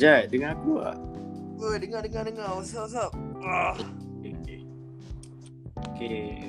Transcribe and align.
Jad, 0.00 0.32
dengar 0.32 0.56
aku 0.56 0.80
tak? 0.80 0.96
Oi, 1.60 1.76
dengar 1.76 2.00
dengar 2.00 2.22
dengar. 2.24 2.48
What's 2.56 2.72
up, 2.72 2.88
what's 2.88 2.96
up? 2.96 3.12
Ah. 3.44 3.76
Okay. 4.24 4.64
Okay. 5.92 6.48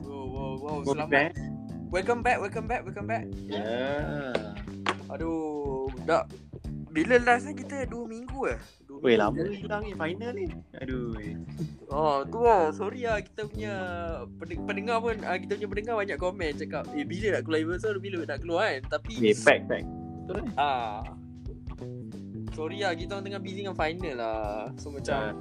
Wow, 0.00 0.24
wow, 0.24 0.52
wow. 0.56 0.76
Selamat. 0.80 1.12
back. 1.12 1.32
Welcome 1.92 2.20
back, 2.24 2.38
welcome 2.40 2.64
back, 2.64 2.80
welcome 2.88 3.04
back. 3.04 3.28
Ya. 3.52 4.32
Aduh, 5.12 5.92
dak. 6.08 6.32
Bila 6.88 7.20
last 7.20 7.44
ni 7.44 7.52
kita 7.52 7.84
2 7.84 8.08
minggu 8.08 8.48
eh? 8.48 8.56
Dua 8.88 8.96
Weh, 9.04 9.12
minggu 9.12 9.20
lama 9.20 9.36
je. 9.44 9.60
hilang 9.60 9.82
ni 9.84 9.92
final 9.92 10.32
ni. 10.32 10.46
Aduh. 10.80 11.12
Oh, 11.92 12.24
tu 12.24 12.40
lah. 12.40 12.72
Sorry 12.72 13.04
lah 13.04 13.20
kita 13.20 13.44
punya 13.44 13.74
pende- 14.40 14.64
pendengar 14.64 15.04
pun 15.04 15.20
ah, 15.20 15.36
kita 15.36 15.60
punya 15.60 15.68
pendengar 15.68 15.94
banyak 16.00 16.16
komen 16.16 16.50
cakap, 16.56 16.88
"Eh, 16.96 17.04
bila 17.04 17.36
nak 17.36 17.44
keluar 17.44 17.60
episode? 17.60 18.00
Bila 18.00 18.24
nak 18.24 18.40
keluar 18.40 18.64
kan?" 18.72 18.80
Tapi 18.88 19.12
Weh, 19.20 19.36
back, 19.44 19.68
back. 19.68 19.84
Betul 20.24 20.34
kan? 20.40 20.48
ah 20.56 21.04
Sorry 22.56 22.80
lah 22.80 22.96
kita 22.96 23.12
orang 23.12 23.24
tengah 23.28 23.42
busy 23.44 23.60
dengan 23.60 23.76
final 23.76 24.14
lah. 24.16 24.72
So 24.80 24.88
macam 24.88 25.36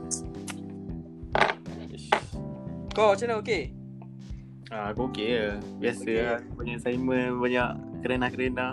Ish. 1.88 2.12
Kau 2.92 3.16
macam 3.16 3.26
mana 3.26 3.36
okey? 3.40 3.64
Ah, 4.68 4.92
aku 4.92 5.08
okey 5.08 5.28
je. 5.30 5.46
Biasa 5.80 6.04
Okey. 6.04 6.20
lah. 6.20 6.40
Banyak 6.54 6.76
assignment, 6.76 7.32
banyak 7.40 7.70
kerana-kerana. 8.04 8.68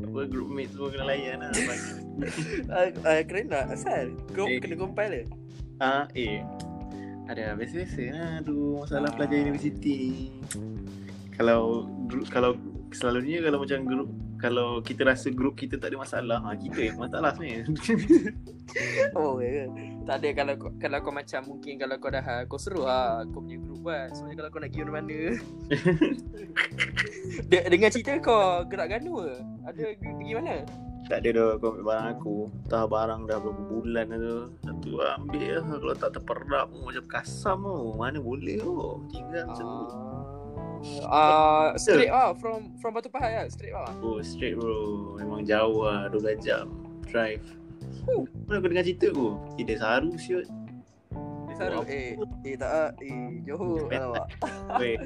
Apa 0.00 0.20
group 0.24 0.48
mate 0.48 0.70
semua 0.70 0.88
kena 0.88 1.04
layan 1.04 1.36
lah. 1.42 1.52
Uh, 2.68 2.92
uh, 3.00 3.20
keren 3.24 3.48
tak? 3.48 3.72
Asal? 3.72 4.12
Kau 4.36 4.44
Eh. 4.44 4.60
kena 4.60 4.76
compile 4.76 5.24
ke? 5.24 5.32
ah, 5.80 6.04
eh. 6.12 6.44
Ada 7.26 7.56
biasa-biasa 7.56 8.02
lah 8.12 8.30
tu 8.44 8.76
masalah 8.76 9.10
pelajar 9.10 9.40
universiti. 9.40 10.28
Kalau 11.32 11.88
kalau 12.28 12.52
selalunya 12.92 13.40
kalau 13.40 13.64
macam 13.64 13.78
grup 13.88 14.10
kalau 14.40 14.80
kita 14.80 15.04
rasa 15.04 15.28
grup 15.28 15.60
kita 15.60 15.76
tak 15.76 15.92
ada 15.92 16.00
masalah, 16.00 16.38
ha, 16.40 16.56
kita 16.56 16.80
yang 16.90 16.98
masalah 16.98 17.36
sebenarnya. 17.36 17.64
Oh 19.18 19.42
ya. 19.42 19.66
Tak 20.06 20.22
ada 20.22 20.28
kalau 20.30 20.54
kalau 20.78 20.98
kau 21.02 21.10
macam 21.10 21.42
mungkin 21.42 21.74
kalau 21.74 21.98
kau 21.98 22.10
dah 22.14 22.46
kau 22.46 22.54
seru 22.54 22.86
lah 22.86 23.26
kau 23.34 23.42
punya 23.42 23.58
group 23.58 23.82
kan. 23.82 24.08
Sebenarnya 24.14 24.36
kalau 24.38 24.50
kau 24.54 24.60
nak 24.62 24.70
pergi 24.70 24.80
mana-mana. 24.86 25.20
De- 27.50 27.66
dengan 27.66 27.90
cerita 27.90 28.12
kau 28.22 28.62
gerak 28.70 28.94
ganu 28.94 29.26
ke? 29.26 29.34
Ada 29.66 29.82
pergi 29.98 30.32
mana? 30.38 30.56
tak 31.10 31.26
ada 31.26 31.30
dah 31.34 31.48
kau 31.58 31.74
ambil 31.74 31.84
barang 31.90 32.08
aku. 32.14 32.36
Tah 32.70 32.86
barang 32.86 33.20
dah 33.26 33.38
berapa 33.42 33.62
bulan 33.66 34.04
dah 34.14 34.18
tu. 34.22 34.38
Satu 34.62 34.90
ambil 35.02 35.58
lah. 35.58 35.76
Kalau 35.82 35.94
tak 35.98 36.10
terperap 36.14 36.66
macam 36.70 37.04
kasam 37.10 37.58
tu. 37.66 37.78
Mana 37.98 38.18
boleh 38.22 38.62
tu. 38.62 39.02
Tinggal 39.10 39.42
macam 39.50 39.66
tu. 39.66 39.86
Ah, 41.04 41.12
uh, 41.12 41.66
straight 41.76 42.08
ah 42.08 42.32
from 42.32 42.72
from 42.80 42.96
Batu 42.96 43.12
Pahat 43.12 43.30
lah, 43.36 43.46
straight 43.52 43.76
ah. 43.76 43.92
Oh 44.00 44.20
straight 44.24 44.56
bro. 44.56 45.16
Memang 45.20 45.44
jauh 45.44 45.84
lah. 45.84 46.08
12 46.08 46.40
jam. 46.40 46.72
Drive. 47.04 47.44
Huh. 48.06 48.24
Mana 48.48 48.64
kau 48.64 48.70
dengar 48.70 48.84
cerita 48.86 49.12
aku? 49.12 49.28
Tidak 49.60 49.76
saru 49.76 50.10
siut. 50.16 50.46
Di 51.50 51.54
sana 51.58 51.82
Wow. 51.82 51.90
eh 51.90 52.16
eh 52.46 52.54
tak 52.56 52.70
ah, 52.70 52.90
eh 53.02 53.42
Johor 53.44 53.92
alamak. 53.92 54.26
Weh. 54.80 54.96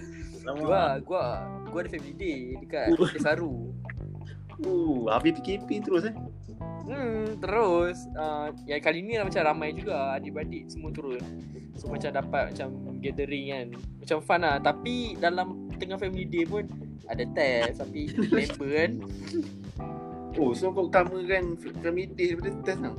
Lama. 0.47 0.61
Gua 0.63 0.83
gua 1.03 1.23
gua 1.73 1.79
ada 1.83 1.91
family 1.91 2.15
day 2.15 2.39
dekat 2.63 2.95
Oh. 2.95 3.09
Desaru. 3.11 3.55
Uh, 4.63 5.11
habis 5.11 5.35
PKP 5.43 5.83
terus 5.83 6.07
eh. 6.07 6.15
Hmm, 6.85 7.41
terus 7.41 7.97
uh, 8.15 8.53
yang 8.69 8.79
kali 8.85 9.01
ni 9.01 9.17
lah 9.17 9.25
macam 9.25 9.41
ramai 9.41 9.73
juga 9.73 10.21
adik-beradik 10.21 10.69
semua 10.69 10.93
turun. 10.93 11.19
So 11.75 11.89
macam 11.91 12.13
dapat 12.13 12.53
macam 12.55 12.69
gathering 13.01 13.47
kan. 13.51 13.67
Macam 14.05 14.19
fun 14.23 14.41
lah. 14.45 14.61
Tapi 14.61 15.17
dalam 15.17 15.64
tengah 15.77 15.99
family 15.99 16.25
day 16.27 16.45
pun 16.47 16.65
ada 17.07 17.25
test 17.37 17.83
tapi 17.83 18.11
member 18.31 18.71
kan. 18.71 18.93
Oh, 20.35 20.51
so 20.51 20.75
kau 20.75 20.91
utamakan 20.91 21.55
family 21.79 22.11
day 22.11 22.35
daripada 22.35 22.51
test 22.67 22.83
tau? 22.83 22.99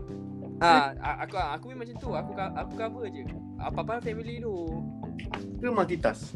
Ah, 0.64 0.96
a- 1.04 1.28
aku 1.28 1.36
aku 1.36 1.66
memang 1.68 1.84
macam 1.84 1.96
tu. 2.00 2.10
Aku 2.16 2.32
aku 2.32 2.72
cover 2.80 3.06
je. 3.12 3.28
Apa-apa 3.60 4.00
family 4.00 4.40
tu. 4.40 4.56
Ke 5.60 5.68
multitask? 5.68 6.32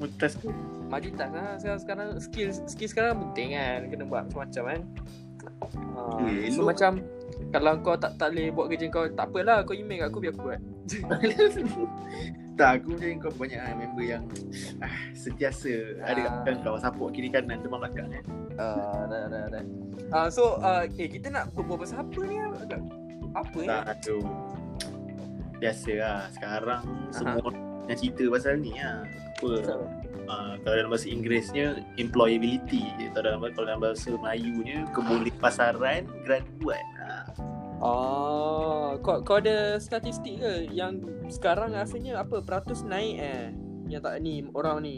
Multitask 0.00 0.40
ke? 0.40 0.48
Majitas 0.88 1.28
lah 1.28 1.60
sekarang, 1.60 1.80
sekarang 1.84 2.08
skill 2.16 2.48
skill 2.64 2.88
sekarang 2.88 3.20
penting 3.28 3.52
kan 3.60 3.92
kena 3.92 4.04
buat 4.08 4.24
macam-macam 4.32 4.62
kan. 4.64 4.80
Eh, 6.24 6.48
so 6.48 6.64
macam 6.64 7.04
kalau 7.52 7.76
kau 7.84 7.96
tak 8.00 8.16
tak 8.16 8.32
boleh 8.32 8.48
buat 8.48 8.66
kerja 8.72 8.88
kau 8.88 9.04
tak 9.04 9.28
apalah 9.28 9.60
kau 9.68 9.76
email 9.76 10.08
kat 10.08 10.08
aku 10.08 10.18
biar 10.24 10.32
aku 10.32 10.42
buat. 10.48 10.60
tak, 12.58 12.82
aku 12.82 12.98
macam 12.98 13.08
kau 13.22 13.32
banyak 13.38 13.60
lah 13.62 13.72
member 13.78 14.04
yang 14.04 14.22
ah, 14.82 14.94
sentiasa 15.14 16.02
ada 16.02 16.18
kat 16.42 16.58
Ah. 16.58 16.58
kau 16.66 16.76
support 16.76 17.14
kiri 17.14 17.30
kanan 17.30 17.62
depan 17.62 17.78
belakang 17.78 18.10
eh. 18.10 18.24
Uh, 18.58 19.06
dah, 19.06 19.24
dah, 19.30 19.44
dah. 19.54 19.62
Uh, 20.10 20.28
so, 20.28 20.58
uh, 20.58 20.82
eh, 20.82 21.06
kita 21.06 21.30
nak 21.30 21.54
berbual 21.54 21.86
pasal 21.86 22.02
apa 22.02 22.20
ni? 22.26 22.36
Agak- 22.42 22.90
Apa 23.38 23.58
ni? 23.62 23.68
Tak 23.70 23.84
ada. 23.86 24.16
Biasa 25.62 25.90
lah 25.94 26.20
sekarang 26.34 26.84
semua 27.14 27.48
yang 27.86 27.98
cerita 27.98 28.24
pasal 28.26 28.58
ni 28.58 28.74
lah. 28.74 29.06
Apa? 29.38 29.50
Uh, 30.28 30.52
kalau 30.60 30.74
dalam 30.76 30.90
bahasa 30.90 31.06
Inggerisnya 31.08 31.80
employability. 31.96 32.84
Kalau 33.14 33.22
dalam 33.22 33.40
kalau 33.54 33.66
dalam 33.70 33.80
bahasa 33.80 34.10
Melayunya 34.12 34.84
keboleh 34.90 35.32
pasaran 35.38 36.04
graduan. 36.26 36.84
Ha. 36.98 37.06
Ah, 37.78 38.98
kau, 38.98 39.22
kau 39.22 39.38
ada 39.38 39.78
statistik 39.78 40.42
ke 40.42 40.66
yang 40.74 40.98
sekarang 41.30 41.74
rasanya 41.74 42.18
apa 42.22 42.42
peratus 42.42 42.82
naik 42.82 43.16
eh? 43.22 43.54
Yang 43.86 44.02
tak 44.02 44.14
ni, 44.20 44.34
orang 44.52 44.82
ni. 44.82 44.96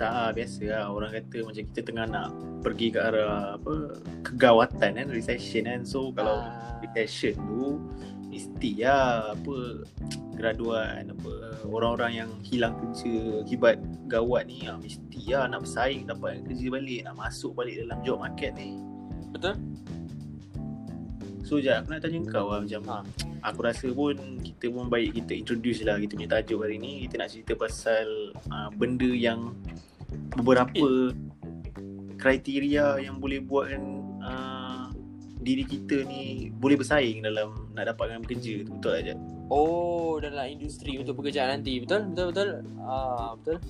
Tak 0.00 0.10
lah, 0.10 0.30
biasa 0.32 0.62
lah 0.72 0.84
orang 0.88 1.12
kata 1.12 1.44
macam 1.44 1.62
kita 1.68 1.80
tengah 1.84 2.06
nak 2.08 2.28
pergi 2.62 2.94
ke 2.94 2.98
arah 2.98 3.58
apa 3.58 3.74
kegawatan 4.22 4.90
kan 4.96 5.06
recession 5.10 5.66
kan 5.66 5.82
so 5.82 6.14
kalau 6.14 6.38
Ah. 6.38 6.78
recession 6.80 7.34
tu 7.50 7.82
mesti 8.30 8.86
lah 8.86 9.34
apa 9.34 9.84
graduan 10.38 11.10
apa 11.12 11.32
orang-orang 11.68 12.24
yang 12.24 12.30
hilang 12.46 12.72
kerja 12.80 13.44
akibat 13.44 13.76
gawat 14.08 14.48
ni 14.48 14.64
ah, 14.64 14.78
mesti 14.78 15.34
lah 15.34 15.50
nak 15.50 15.66
bersaing 15.66 16.08
dapat 16.08 16.40
kerja 16.46 16.66
balik 16.72 17.00
nak 17.04 17.14
masuk 17.18 17.52
balik 17.52 17.82
dalam 17.82 17.98
job 18.06 18.22
market 18.22 18.54
ni 18.56 18.78
Betul? 19.34 19.58
So 21.52 21.60
Jad 21.60 21.84
aku 21.84 21.92
nak 21.92 22.00
tanya 22.00 22.18
kau 22.24 22.48
lah 22.48 22.64
macam 22.64 22.80
Ha. 22.88 22.96
aku 23.44 23.60
rasa 23.60 23.92
pun 23.92 24.16
kita 24.40 24.72
pun 24.72 24.88
baik 24.88 25.20
kita 25.20 25.36
introduce 25.36 25.84
lah 25.84 26.00
kita 26.00 26.16
punya 26.16 26.30
tajuk 26.32 26.64
hari 26.64 26.80
ni 26.80 27.04
kita 27.04 27.20
nak 27.20 27.28
cerita 27.28 27.52
pasal 27.52 28.32
uh, 28.48 28.72
benda 28.72 29.12
yang 29.12 29.52
beberapa 30.32 31.12
kriteria 32.16 33.04
yang 33.04 33.20
boleh 33.20 33.44
buatkan 33.44 33.82
uh, 34.24 34.88
diri 35.42 35.68
kita 35.68 36.06
ni 36.06 36.48
boleh 36.54 36.80
bersaing 36.80 37.20
dalam 37.20 37.68
nak 37.74 37.92
dapatkan 37.92 38.24
kerja 38.24 38.64
tu 38.64 38.72
betul 38.78 38.92
tak 38.94 39.02
Jad? 39.04 39.18
Oh, 39.52 40.16
dalam 40.16 40.48
industri 40.48 40.96
untuk 40.96 41.20
pekerjaan 41.20 41.60
nanti. 41.60 41.76
Betul? 41.76 42.08
Betul 42.08 42.26
betul. 42.32 42.48
Ah, 42.80 43.36
betul. 43.36 43.60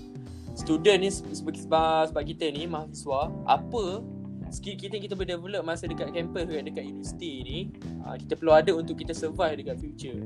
Student 0.54 0.98
ni 1.00 1.10
se- 1.10 1.26
sebab, 1.32 1.58
sebab, 1.58 2.00
sebab 2.06 2.22
kita 2.22 2.44
ni 2.54 2.70
mahasiswa, 2.70 3.32
apa 3.42 4.04
skill 4.52 4.76
kita 4.76 5.00
yang 5.00 5.04
kita 5.08 5.14
boleh 5.16 5.30
develop 5.32 5.62
masa 5.64 5.88
dekat 5.88 6.12
campus 6.12 6.44
dekat, 6.44 6.64
dekat 6.68 6.84
universiti 6.86 7.32
ni, 7.42 7.58
ah, 8.04 8.14
kita 8.14 8.36
perlu 8.36 8.52
ada 8.52 8.70
untuk 8.76 8.94
kita 8.94 9.10
survive 9.10 9.56
dekat 9.58 9.80
future. 9.80 10.20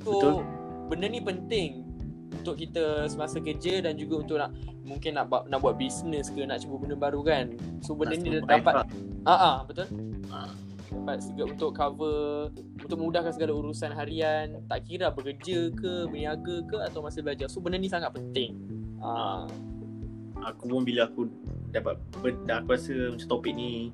So, 0.00 0.14
Betul. 0.14 0.34
benda 0.88 1.06
ni 1.10 1.20
penting 1.20 1.70
untuk 2.34 2.54
kita 2.54 3.06
semasa 3.06 3.38
kerja 3.38 3.80
dan 3.80 3.94
juga 3.96 4.20
untuk 4.20 4.36
nak 4.36 4.52
mungkin 4.84 5.16
nak 5.16 5.30
buat 5.30 5.48
nak 5.48 5.58
buat 5.58 5.74
bisnes 5.74 6.28
ke 6.28 6.44
nak 6.44 6.60
cuba 6.60 6.76
benda 6.82 6.96
baru 6.98 7.20
kan. 7.22 7.54
So 7.80 7.96
benda 7.96 8.14
Nak 8.14 8.22
ni 8.26 8.30
dapat 8.42 8.74
lah. 8.82 8.86
ah 9.24 9.32
ah 9.32 9.56
betul 9.64 9.86
Ah. 10.28 10.50
dapat 10.90 11.24
segala 11.24 11.54
untuk 11.56 11.70
cover 11.72 12.52
untuk 12.52 12.96
memudahkan 13.00 13.32
segala 13.32 13.54
urusan 13.56 13.96
harian 13.96 14.60
tak 14.68 14.84
kira 14.84 15.08
bekerja 15.08 15.72
ke 15.72 16.04
berniaga 16.06 16.56
ke 16.68 16.76
atau 16.84 17.00
masih 17.00 17.24
belajar 17.24 17.48
so 17.48 17.64
benda 17.64 17.80
ni 17.80 17.88
sangat 17.88 18.12
penting 18.12 18.54
ah 19.00 19.48
aku 20.44 20.70
pun 20.70 20.82
bila 20.84 21.08
aku 21.08 21.26
dapat 21.72 21.98
aku 22.20 22.68
rasa 22.70 22.94
macam 23.10 23.28
topik 23.28 23.52
ni 23.56 23.90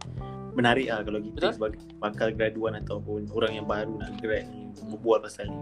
menarik 0.52 0.91
lah 0.91 1.00
kalau 1.06 1.20
kita 1.23 1.38
Betul. 1.38 1.55
sebagai 1.55 1.81
bakal 2.02 2.29
graduan 2.35 2.75
ataupun 2.82 3.31
orang 3.31 3.52
yang 3.62 3.67
baru 3.67 3.94
nak 3.97 4.19
grad 4.19 4.50
ni 4.50 4.69
berbual 4.91 5.23
pasal 5.23 5.49
ni. 5.49 5.61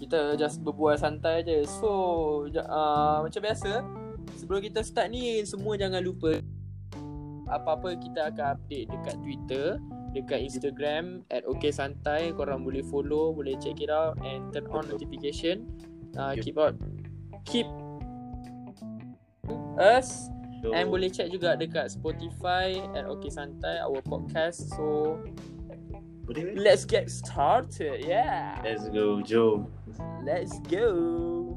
Kita 0.00 0.36
just 0.36 0.64
berbual 0.64 0.96
santai 0.96 1.44
je 1.44 1.64
so 1.68 1.90
uh, 2.48 3.20
macam 3.24 3.40
biasa 3.40 3.84
sebelum 4.36 4.60
kita 4.64 4.80
start 4.80 5.12
ni 5.12 5.44
semua 5.44 5.76
jangan 5.76 6.00
lupa 6.00 6.40
apa-apa 7.50 7.98
kita 7.98 8.30
akan 8.30 8.46
update 8.56 8.86
dekat 8.88 9.16
Twitter 9.20 9.66
dekat 10.10 10.40
Instagram 10.42 11.22
at 11.30 11.42
OK 11.46 11.70
Santai. 11.70 12.30
Korang 12.34 12.62
boleh 12.62 12.84
follow 12.86 13.34
boleh 13.34 13.58
check 13.58 13.80
it 13.82 13.90
out 13.90 14.16
and 14.22 14.52
turn 14.54 14.68
on 14.70 14.86
Betul. 14.86 14.96
notification. 14.96 15.56
Uh, 16.18 16.34
keep 16.34 16.58
out 16.58 16.74
keep 17.46 17.66
us 19.78 20.30
so, 20.60 20.76
And 20.76 20.92
boleh 20.92 21.08
check 21.08 21.32
juga 21.32 21.56
dekat 21.56 21.88
Spotify 21.88 22.76
at 22.92 23.08
OK 23.08 23.32
Santai 23.32 23.80
our 23.80 24.04
podcast. 24.04 24.68
So 24.76 25.16
boleh 26.28 26.52
let's 26.52 26.84
get 26.84 27.08
started. 27.08 28.04
Yeah. 28.04 28.60
let's 28.60 28.84
go 28.92 29.24
jom 29.24 29.72
Let's 30.20 30.60
go. 30.68 31.56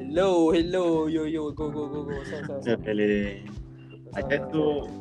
Hello, 0.00 0.50
hello. 0.50 1.06
Yo, 1.06 1.22
yo. 1.28 1.52
Go, 1.52 1.70
go, 1.70 1.86
go, 1.86 2.02
go. 2.02 2.16
So, 2.24 2.36
so, 2.42 2.52
so. 2.64 2.76
Boleh. 2.80 3.44
Ada 4.16 4.42
tu 4.50 4.99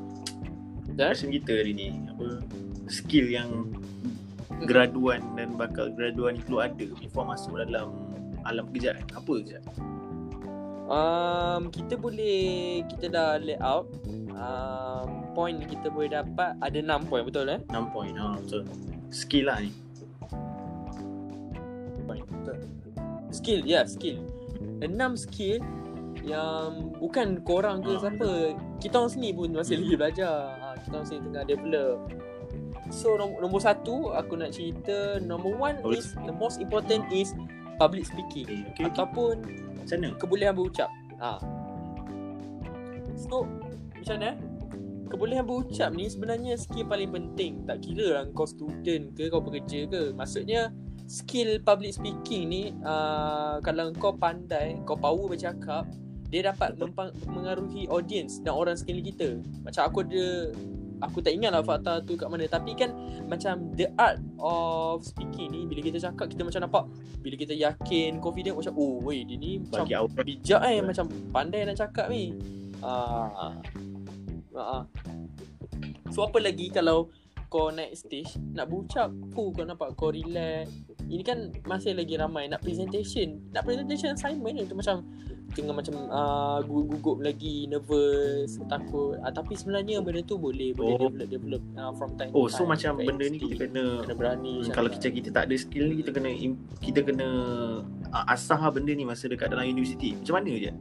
Dan? 1.00 1.16
question 1.16 1.32
kita 1.32 1.52
hari 1.56 1.72
ni 1.72 1.88
apa 2.12 2.44
skill 2.92 3.32
yang 3.32 3.72
graduan 4.68 5.24
dan 5.40 5.56
bakal 5.56 5.88
graduan 5.96 6.36
ni 6.36 6.44
perlu 6.44 6.60
ada 6.60 6.86
before 7.00 7.24
masuk 7.24 7.56
dalam 7.56 7.96
alam 8.44 8.68
pekerjaan. 8.68 9.08
Apa 9.16 9.34
je? 9.48 9.60
Um, 10.90 11.70
kita 11.70 11.96
boleh, 11.96 12.82
kita 12.92 13.08
dah 13.14 13.40
lay 13.40 13.56
out. 13.64 13.88
Um, 14.34 15.32
point 15.38 15.62
kita 15.64 15.88
boleh 15.88 16.12
dapat 16.12 16.58
ada 16.60 16.80
6 16.82 17.08
point, 17.08 17.24
betul 17.24 17.46
eh? 17.48 17.60
6 17.70 17.94
point. 17.96 18.16
Ha, 18.20 18.36
betul. 18.42 18.62
Skill 19.14 19.46
lah 19.48 19.58
ni. 19.64 19.72
Skill, 23.30 23.62
ya, 23.64 23.72
yeah, 23.80 23.84
skill. 23.86 24.20
6 24.82 25.24
skill 25.30 25.62
yang 26.26 26.92
bukan 26.98 27.40
korang 27.46 27.86
ke 27.86 27.96
Ah. 27.96 28.02
siapa. 28.02 28.30
Kita 28.82 28.96
orang 29.00 29.12
sini 29.14 29.30
pun 29.32 29.54
masih 29.54 29.80
lagi 29.80 29.96
belajar. 29.96 30.59
Orang 30.90 31.06
sini 31.06 31.22
tengah 31.30 31.46
develop. 31.46 31.98
So 32.90 33.14
nombor, 33.16 33.46
nombor 33.46 33.62
satu 33.62 34.12
aku 34.18 34.34
nak 34.34 34.58
cerita 34.58 35.22
number 35.22 35.54
one 35.54 35.78
Boleh. 35.86 36.02
is 36.02 36.18
the 36.26 36.34
most 36.34 36.58
important 36.58 37.06
is 37.14 37.38
public 37.78 38.10
speaking 38.10 38.66
Okay, 38.74 38.84
okay. 38.84 38.86
ataupun 38.90 39.46
mana? 39.86 40.10
kebolehan 40.18 40.54
berucap. 40.58 40.90
Ha. 41.22 41.38
So 43.16 43.46
macam 43.94 44.16
mana? 44.18 44.28
eh? 44.34 44.36
Kebolehan 45.10 45.46
berucap 45.46 45.90
ni 45.94 46.06
sebenarnya 46.10 46.54
skill 46.58 46.86
paling 46.86 47.10
penting. 47.14 47.66
Tak 47.66 47.82
kira 47.82 48.22
lah 48.22 48.24
kau 48.34 48.46
student 48.46 49.14
ke 49.14 49.30
kau 49.30 49.42
pekerja 49.42 49.90
ke. 49.90 50.14
Maksudnya 50.14 50.74
skill 51.10 51.58
public 51.66 51.98
speaking 51.98 52.50
ni 52.50 52.64
uh, 52.86 53.58
kalau 53.66 53.90
kau 53.98 54.14
pandai, 54.14 54.78
kau 54.86 54.94
power 54.94 55.26
bercakap, 55.26 55.90
dia 56.30 56.46
dapat 56.54 56.78
mengaruhi 57.26 57.90
audience 57.90 58.38
dan 58.46 58.54
orang 58.54 58.78
sekeliling 58.78 59.10
kita. 59.10 59.30
Macam 59.66 59.82
aku 59.90 60.06
ada 60.06 60.54
aku 61.00 61.24
tak 61.24 61.32
ingat 61.36 61.56
lah 61.56 61.64
fakta 61.64 62.04
tu 62.04 62.20
kat 62.20 62.28
mana 62.28 62.46
tapi 62.48 62.76
kan 62.76 62.92
macam 63.28 63.72
the 63.76 63.88
art 63.96 64.20
of 64.40 65.04
speaking 65.04 65.52
ni 65.52 65.64
bila 65.64 65.80
kita 65.84 66.00
cakap 66.00 66.28
kita 66.28 66.44
macam 66.44 66.62
nampak 66.68 66.86
bila 67.20 67.36
kita 67.36 67.54
yakin 67.56 68.20
confident 68.20 68.56
macam 68.56 68.74
oh 68.76 69.00
weh 69.04 69.24
dia 69.24 69.36
ni 69.36 69.60
macam 69.60 69.86
Bagi 69.88 69.96
bijak 70.24 70.62
eh 70.64 70.80
macam 70.84 71.06
pandai 71.32 71.68
nak 71.68 71.78
cakap 71.80 72.08
ni. 72.12 72.36
Ah. 72.80 73.56
Ah. 74.56 74.84
So 76.10 76.26
apa 76.26 76.40
lagi 76.40 76.72
kalau 76.72 77.12
kau 77.50 77.74
naik 77.74 77.98
stage 77.98 78.38
nak 78.54 78.70
berucap, 78.70 79.10
oh 79.34 79.50
kau 79.50 79.66
nampak 79.66 79.98
kau 79.98 80.14
relax. 80.14 80.70
Ini 81.10 81.24
kan 81.26 81.50
masih 81.66 81.98
lagi 81.98 82.14
ramai 82.14 82.46
nak 82.46 82.62
presentation. 82.62 83.42
Nak 83.50 83.66
presentation 83.66 84.14
assignment 84.14 84.62
tu 84.70 84.78
macam 84.78 85.02
tengah 85.52 85.74
macam 85.74 85.96
uh, 86.08 86.60
gugup 86.64 87.20
lagi 87.20 87.66
nervous 87.66 88.58
takut 88.68 89.18
uh, 89.20 89.32
tapi 89.32 89.54
sebenarnya 89.54 90.00
benda 90.00 90.22
tu 90.22 90.38
boleh 90.38 90.72
boleh 90.72 90.96
Oh. 90.96 91.10
develop 91.10 91.28
develop 91.30 91.62
uh, 91.76 91.94
from 91.98 92.10
time 92.16 92.32
Oh, 92.32 92.46
to 92.46 92.54
so 92.54 92.64
time 92.64 92.72
macam 92.74 92.92
Kat 92.98 93.06
benda 93.10 93.26
ni 93.26 93.38
kita 93.38 93.56
kena 93.66 93.84
kena 94.04 94.14
berani 94.14 94.54
Hmm, 94.62 94.74
kalau 94.74 94.90
kita 94.90 95.08
kita 95.10 95.30
tak 95.30 95.44
ada 95.50 95.56
skill 95.56 95.86
ni 95.90 95.96
kita 96.02 96.12
kena 96.12 96.30
kita 96.80 97.00
kena 97.02 97.28
uh, 98.10 98.32
asah 98.32 98.62
benda 98.70 98.92
ni 98.92 99.04
masa 99.04 99.26
dekat 99.26 99.50
dalam 99.50 99.66
universiti. 99.66 100.14
Macam 100.18 100.42
mana 100.42 100.52
je? 100.56 100.72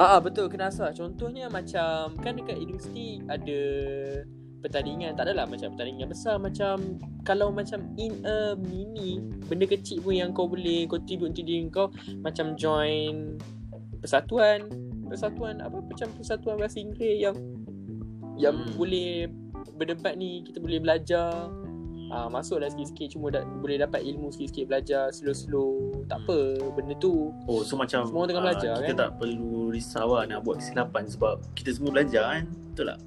Ah, 0.00 0.16
ah 0.16 0.20
betul 0.20 0.48
kena 0.48 0.72
asal. 0.72 0.88
Contohnya 0.96 1.52
macam 1.52 2.16
kan 2.24 2.32
dekat 2.32 2.56
universiti 2.56 3.20
ada 3.28 3.60
pertandingan 4.60 5.12
tak 5.12 5.26
adalah 5.26 5.44
macam 5.44 5.72
pertandingan 5.72 6.06
besar 6.06 6.36
macam 6.36 6.76
kalau 7.22 7.48
macam 7.48 7.80
in 7.96 8.12
a 8.22 8.52
mini 8.54 9.18
benda 9.44 9.64
kecil 9.64 10.00
pun 10.00 10.14
yang 10.14 10.30
kau 10.30 10.46
boleh 10.46 10.84
contribute 10.86 11.30
untuk 11.30 11.44
diri 11.44 11.64
kau 11.66 11.88
macam 12.20 12.54
join 12.54 13.40
persatuan 13.98 14.68
persatuan 15.04 15.58
apa 15.58 15.80
macam 15.80 16.08
persatuan 16.14 16.56
bahasa 16.56 16.78
Inggeris 16.78 17.18
yang 17.20 17.36
yang 18.36 18.54
Hmm. 18.54 18.72
boleh 18.74 19.28
berdebat 19.74 20.14
ni 20.14 20.40
kita 20.42 20.58
boleh 20.58 20.78
belajar 20.78 21.48
Ah, 22.10 22.26
masuklah 22.26 22.66
sikit-sikit 22.66 23.14
cuma 23.14 23.30
da- 23.30 23.46
boleh 23.46 23.78
dapat 23.78 24.02
ilmu 24.02 24.34
sikit-sikit 24.34 24.66
belajar 24.66 25.14
slow-slow 25.14 26.02
tak 26.10 26.18
apa 26.20 26.58
benda 26.74 26.98
tu 26.98 27.30
Oh, 27.46 27.62
so 27.62 27.78
macam 27.78 28.02
Semua 28.02 28.26
tengah 28.26 28.42
ah, 28.42 28.46
belajar, 28.50 28.74
kita 28.74 28.82
kan? 28.84 28.96
tak 28.98 29.10
perlu 29.14 29.70
risau 29.70 30.18
lah 30.18 30.26
nak 30.26 30.42
buat 30.42 30.58
kesilapan 30.58 31.06
sebab 31.06 31.38
kita 31.54 31.70
semua 31.70 31.94
belajar 31.94 32.22
kan. 32.26 32.44
Betul 32.66 32.84
tak? 32.88 32.98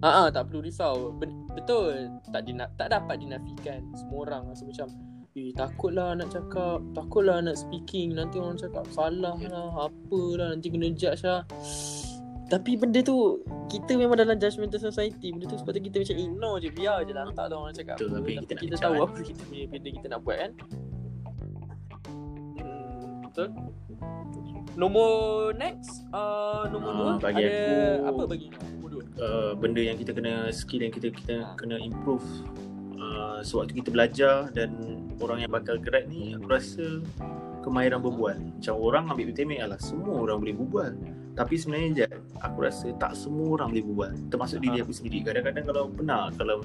Ah, 0.00 0.24
ah, 0.24 0.28
tak 0.28 0.48
perlu 0.48 0.60
risau. 0.62 1.12
Ben- 1.14 1.44
betul. 1.50 1.92
Tak 2.26 2.42
dina- 2.42 2.72
tak 2.74 2.88
dapat 2.88 3.16
dinafikan. 3.16 3.84
Semua 3.94 4.24
orang 4.24 4.42
rasa 4.48 4.64
macam 4.64 4.88
Eh 5.30 5.52
takutlah 5.52 6.10
nak 6.12 6.26
cakap 6.28 6.82
Takutlah 6.90 7.38
nak 7.38 7.54
speaking. 7.54 8.12
Nanti 8.12 8.36
orang 8.36 8.56
cakap 8.56 8.82
Salah 8.88 9.38
lah 9.38 9.68
Apalah 9.80 10.50
Nanti 10.50 10.66
kena 10.68 10.90
judge 10.90 11.22
lah. 11.22 11.46
Tapi 12.48 12.74
benda 12.74 12.98
tu 12.98 13.38
Kita 13.68 13.94
memang 13.94 14.16
dalam 14.16 14.34
judgemental 14.34 14.82
society. 14.82 15.30
Benda 15.30 15.46
tu 15.46 15.54
sepatutnya 15.54 15.86
kita 15.86 15.96
macam 16.02 16.16
ignore 16.18 16.58
je. 16.58 16.68
Biar 16.70 16.98
je 17.04 17.12
lah. 17.12 17.30
Tak 17.30 17.46
ada 17.46 17.54
orang 17.54 17.70
cakap 17.72 17.94
Betul, 17.94 18.08
apa 18.08 18.16
tapi 18.16 18.30
Tapi 18.32 18.42
kita 18.42 18.52
kita 18.58 18.76
tahu 18.80 18.94
kan. 18.96 19.06
apa 19.06 19.18
kita 19.22 19.40
punya 19.44 19.64
benda 19.68 19.88
kita 19.92 20.06
nak 20.08 20.20
buat 20.20 20.36
kan? 20.36 20.50
Hmm, 22.56 22.98
Betul. 23.22 23.48
Nombor 24.72 25.14
next. 25.52 25.92
Uh, 26.08 26.66
Nombor 26.68 26.90
Ah, 26.90 26.96
dua. 26.96 27.12
bagi 27.20 27.44
Ada 27.44 27.54
aku- 28.02 28.08
Apa 28.08 28.22
bagi? 28.26 28.46
kau 28.48 28.69
Uh, 29.20 29.52
benda 29.52 29.84
yang 29.84 30.00
kita 30.00 30.16
kena 30.16 30.48
skill 30.48 30.80
yang 30.80 30.88
kita 30.96 31.12
kita 31.12 31.44
kena 31.60 31.76
improve 31.76 32.24
uh, 32.96 33.44
sewaktu 33.44 33.84
kita 33.84 33.92
belajar 33.92 34.48
dan 34.56 34.72
orang 35.20 35.44
yang 35.44 35.52
bakal 35.52 35.76
grad 35.76 36.08
ni 36.08 36.32
aku 36.32 36.48
rasa 36.48 37.04
kemahiran 37.60 38.00
berbual. 38.00 38.40
Macam 38.40 38.74
orang 38.80 39.12
ambil 39.12 39.28
UTM 39.28 39.60
lah 39.60 39.76
semua 39.76 40.24
orang 40.24 40.40
boleh 40.40 40.56
berbual. 40.56 40.92
Tapi 41.36 41.54
sebenarnya 41.60 41.88
je 41.92 42.06
aku 42.40 42.58
rasa 42.64 42.88
tak 42.96 43.12
semua 43.12 43.60
orang 43.60 43.76
boleh 43.76 43.84
berbual. 43.84 44.12
Termasuk 44.32 44.58
diri 44.64 44.80
Ah. 44.80 44.84
aku 44.88 44.92
sendiri. 44.96 45.20
Kadang-kadang 45.20 45.64
kalau 45.68 45.84
pernah 45.92 46.32
kalau 46.40 46.64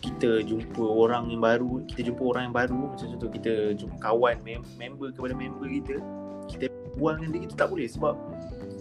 kita 0.00 0.40
jumpa 0.46 0.80
orang 0.80 1.28
yang 1.28 1.42
baru, 1.44 1.84
kita 1.84 2.00
jumpa 2.08 2.22
orang 2.24 2.42
yang 2.48 2.56
baru 2.56 2.80
macam 2.94 3.06
contoh 3.10 3.30
kita 3.34 3.52
jumpa 3.76 3.96
kawan 4.00 4.36
mem- 4.46 4.70
member 4.80 5.12
kepada 5.12 5.34
member 5.36 5.66
kita, 5.68 5.96
kita 6.48 6.64
berbual 6.94 7.20
dengan 7.20 7.30
dia 7.36 7.40
kita 7.44 7.54
tak 7.58 7.68
boleh 7.68 7.86
sebab 7.90 8.14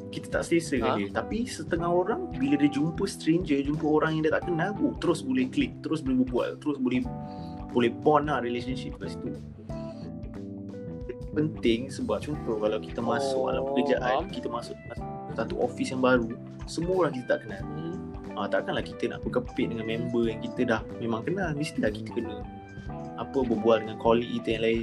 kita 0.09 0.27
tak 0.29 0.43
selesa 0.43 0.73
dengan 0.75 0.93
Ha? 0.93 0.97
dia. 0.97 1.07
Tapi 1.13 1.45
setengah 1.45 1.89
orang 1.89 2.33
bila 2.33 2.57
dia 2.57 2.69
jumpa 2.69 3.05
stranger, 3.05 3.61
jumpa 3.61 3.85
orang 3.85 4.17
yang 4.17 4.23
dia 4.25 4.33
tak 4.35 4.49
kenal, 4.49 4.73
oh, 4.81 4.93
terus 4.97 5.21
boleh 5.21 5.45
klik, 5.47 5.77
terus 5.81 6.01
boleh 6.01 6.25
berbual, 6.25 6.49
terus 6.57 6.77
boleh 6.77 7.01
boleh 7.69 7.91
bond 7.93 8.25
lah 8.25 8.41
relationship 8.41 8.97
kat 8.97 9.13
situ. 9.13 9.37
Penting 11.29 11.93
sebab 11.93 12.25
contoh 12.25 12.57
kalau 12.57 12.79
kita 12.81 12.99
masuk 12.99 13.37
Oh, 13.37 13.47
dalam 13.53 13.63
pekerjaan, 13.69 14.25
faham. 14.25 14.33
kita 14.33 14.47
masuk 14.49 14.75
satu 15.37 15.55
office 15.61 15.93
yang 15.93 16.01
baru, 16.01 16.33
semua 16.65 17.05
orang 17.05 17.13
kita 17.15 17.37
tak 17.37 17.39
kenal. 17.45 17.61
hmm. 17.63 17.97
Ah, 18.33 18.47
takkanlah 18.47 18.81
kita 18.81 19.11
nak 19.11 19.19
berkepit 19.21 19.67
dengan 19.69 19.85
member 19.85 20.31
yang 20.31 20.39
kita 20.39 20.61
dah 20.65 20.81
memang 20.97 21.21
kenal. 21.21 21.51
Mestilah 21.53 21.91
kita 21.91 22.09
kena 22.15 22.41
apa 23.19 23.35
berbual 23.35 23.83
dengan 23.83 23.99
colleague 23.99 24.31
kita 24.41 24.57
yang 24.57 24.63
lain 24.63 24.81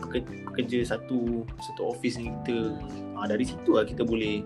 pekerja, 0.00 0.32
pekerja 0.48 0.78
satu 0.96 1.44
satu 1.60 1.92
office 1.92 2.16
yang 2.18 2.34
kita 2.42 2.74
ah, 3.14 3.26
dari 3.28 3.44
situ 3.44 3.76
lah 3.76 3.84
kita 3.84 4.02
boleh 4.02 4.42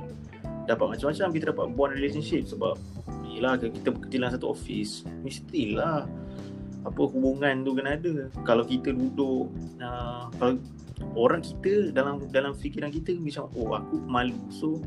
dapat 0.64 0.96
macam-macam 0.96 1.26
kita 1.32 1.44
dapat 1.52 1.66
bond 1.76 1.92
relationship 1.94 2.48
sebab 2.48 2.74
yelah 3.28 3.58
kita 3.58 3.90
bekerja 3.90 4.16
dalam 4.20 4.32
satu 4.32 4.46
office 4.54 5.04
mestilah 5.22 6.06
apa 6.84 7.02
hubungan 7.08 7.64
tu 7.64 7.72
kena 7.72 7.96
ada 7.96 8.28
kalau 8.44 8.62
kita 8.62 8.92
duduk 8.92 9.48
uh, 9.80 10.28
kalau 10.36 10.60
orang 11.16 11.40
kita 11.40 11.90
dalam 11.90 12.20
dalam 12.28 12.52
fikiran 12.52 12.92
kita 12.92 13.16
macam 13.16 13.48
oh 13.56 13.72
aku 13.72 13.96
malu 14.04 14.36
so 14.52 14.78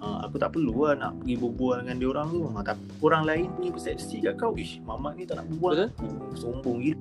uh, 0.00 0.24
aku 0.24 0.40
tak 0.40 0.56
perlu 0.56 0.88
lah 0.88 0.96
nak 0.96 1.12
pergi 1.20 1.36
berbual 1.36 1.84
dengan 1.84 1.96
dia 2.00 2.08
orang 2.10 2.26
tu 2.32 2.40
uh, 2.48 2.64
tapi 2.64 2.82
orang 3.04 3.22
lain 3.28 3.46
punya 3.54 3.70
persepsi 3.76 4.24
kat 4.24 4.34
kau 4.40 4.56
ish 4.56 4.80
mamat 4.88 5.20
ni 5.20 5.28
tak 5.28 5.44
nak 5.44 5.46
berbual 5.52 5.72
Betul. 5.92 6.34
sombong 6.34 6.78
gila 6.80 6.98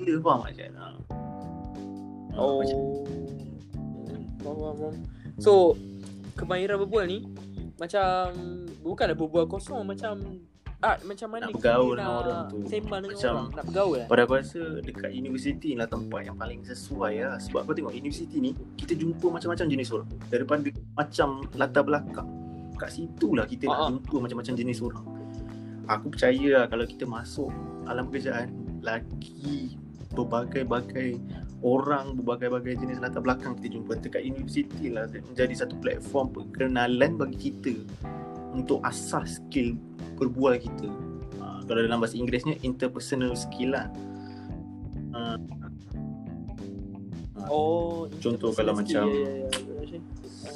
gila 0.00 0.12
faham 0.24 0.40
tak 0.48 0.52
Syed? 0.56 0.72
Ha. 0.76 0.86
Ah, 2.36 2.40
Oh. 2.42 2.60
macam- 2.60 2.84
Faham, 4.38 4.56
faham, 4.56 4.74
faham. 4.76 4.94
So, 5.36 5.52
kemahiran 6.34 6.76
berbual 6.78 7.04
ni 7.04 7.24
macam 7.74 8.30
bukanlah 8.80 9.12
berbual 9.12 9.44
kosong 9.46 9.82
macam 9.82 10.38
art 10.78 11.00
macam 11.02 11.28
mana 11.28 11.48
Nak 11.48 11.56
bergaul 11.56 11.92
dengan 11.94 12.12
orang 12.14 12.44
tu. 12.46 12.58
Sembang 12.64 13.00
dengan 13.00 13.16
Macam- 13.16 13.34
orang, 13.34 13.48
nak 13.50 13.64
bergaul 13.66 13.94
eh. 13.96 14.06
Pada 14.06 14.20
aku 14.22 14.34
rasa 14.34 14.62
dekat 14.78 15.10
universiti 15.10 15.70
lah 15.72 15.86
tempat 15.86 16.20
yang 16.22 16.36
paling 16.36 16.60
sesuai 16.62 17.12
lah 17.18 17.36
Sebab 17.38 17.60
kau 17.64 17.74
tengok 17.74 17.92
universiti 17.92 18.36
ni 18.38 18.52
Kita 18.74 18.92
jumpa 18.92 19.26
macam-macam 19.26 19.66
jenis 19.66 19.88
orang 19.90 20.08
Daripada 20.26 20.68
macam 20.94 21.28
latar 21.52 21.82
belakang 21.82 22.28
Kat 22.76 22.90
situ 22.90 23.32
lah 23.32 23.44
kita 23.44 23.64
nak 23.64 23.72
Ah, 23.72 23.82
ah. 23.82 23.88
jumpa 23.90 24.16
macam-macam 24.20 24.54
jenis 24.54 24.78
orang 24.78 25.06
Aku 25.86 26.06
percaya 26.08 26.46
lah 26.54 26.64
kalau 26.66 26.84
kita 26.84 27.04
masuk 27.04 27.48
alam 27.84 28.04
pekerjaan 28.06 28.48
Lagi 28.80 29.80
berbagai-bagai 30.12 31.10
orang 31.66 32.14
Berbagai-bagai 32.14 32.78
jenis 32.78 33.02
latar 33.02 33.18
belakang 33.18 33.58
kita 33.58 33.74
jumpa 33.74 33.98
Dekat 33.98 34.22
universiti 34.22 34.86
lah 34.88 35.10
menjadi 35.10 35.66
satu 35.66 35.74
platform 35.82 36.30
perkenalan 36.30 37.18
bagi 37.18 37.50
kita 37.50 37.74
Untuk 38.54 38.78
asas 38.86 39.42
skill 39.42 39.74
berbual 40.16 40.56
kita 40.56 40.86
ha, 41.42 41.60
kalau 41.66 41.82
dalam 41.82 41.98
bahasa 41.98 42.16
Inggerisnya 42.16 42.56
interpersonal 42.62 43.36
skill 43.36 43.76
lah. 43.76 43.90
Uh, 45.12 45.36
Oh, 47.46 48.10
Contoh 48.18 48.50
kalau 48.50 48.74
macam- 48.74 49.06
ya. 49.06 49.46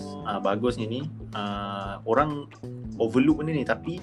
Oh. 0.00 0.26
uh, 0.26 0.40
bagusnya 0.42 0.90
ni 0.90 1.06
uh, 1.34 2.02
orang 2.02 2.50
overlook 2.98 3.42
benda 3.42 3.54
ni 3.54 3.62
tapi 3.62 4.02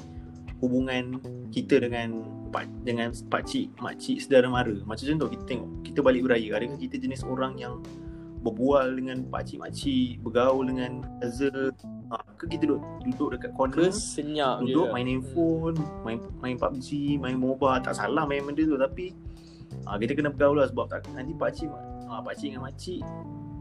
hubungan 0.61 1.21
kita 1.53 1.81
dengan 1.81 2.25
pak 2.49 2.65
dengan 2.87 3.11
pak 3.27 3.43
cik, 3.45 3.77
mak 3.83 3.99
cik, 3.99 4.23
saudara 4.23 4.47
mara. 4.47 4.75
Macam 4.87 5.05
contoh 5.05 5.29
kita 5.29 5.43
tengok 5.45 5.69
kita 5.83 5.99
balik 6.01 6.21
beraya, 6.25 6.47
adakah 6.57 6.79
kita 6.79 6.95
jenis 6.97 7.21
orang 7.27 7.59
yang 7.59 7.83
berbual 8.41 8.95
dengan 8.95 9.27
pak 9.27 9.49
cik, 9.49 9.57
mak 9.59 9.71
cik, 9.75 10.23
bergaul 10.23 10.63
dengan 10.65 11.03
cousin, 11.19 11.73
uh, 12.13 12.23
ke 12.39 12.45
kita 12.47 12.63
duduk 12.69 12.81
duduk 13.03 13.29
dekat 13.37 13.51
corner 13.57 13.89
senyap 13.91 14.63
je. 14.63 14.71
duduk 14.71 14.87
main 14.93 15.05
Hmm. 15.05 15.13
handphone, 15.19 15.75
main 16.05 16.17
main 16.39 16.55
PUBG, 16.55 17.19
main 17.19 17.35
MOBA, 17.35 17.83
tak 17.83 17.97
salah 17.97 18.23
main 18.23 18.41
benda 18.45 18.63
tu 18.63 18.77
tapi 18.79 19.11
uh, 19.85 19.97
kita 19.99 20.15
kena 20.15 20.29
bergaul 20.31 20.61
lah 20.63 20.67
sebab 20.69 20.85
tak 20.89 21.05
nanti 21.13 21.33
pak 21.35 21.51
cik 21.53 21.69
uh, 22.07 22.21
pak 22.23 22.33
cik 22.39 22.55
dengan 22.55 22.63
mak 22.69 22.75
cik 22.79 23.01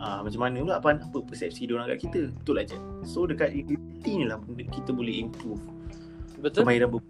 uh, 0.00 0.20
macam 0.22 0.40
mana 0.40 0.56
pula 0.62 0.76
apa 0.78 0.88
apa 1.00 1.18
persepsi 1.24 1.66
dia 1.66 1.74
orang 1.76 1.88
kat 1.96 2.00
kita. 2.08 2.20
Betul 2.32 2.54
lah 2.60 2.64
je. 2.68 2.78
So 3.04 3.26
dekat 3.26 3.52
reality 3.52 4.12
ni 4.22 4.24
lah 4.28 4.38
kita 4.70 4.90
boleh 4.92 5.14
improve. 5.26 5.60
Betul? 6.40 6.68
Kemahiran 6.68 6.88
ber, 6.92 7.00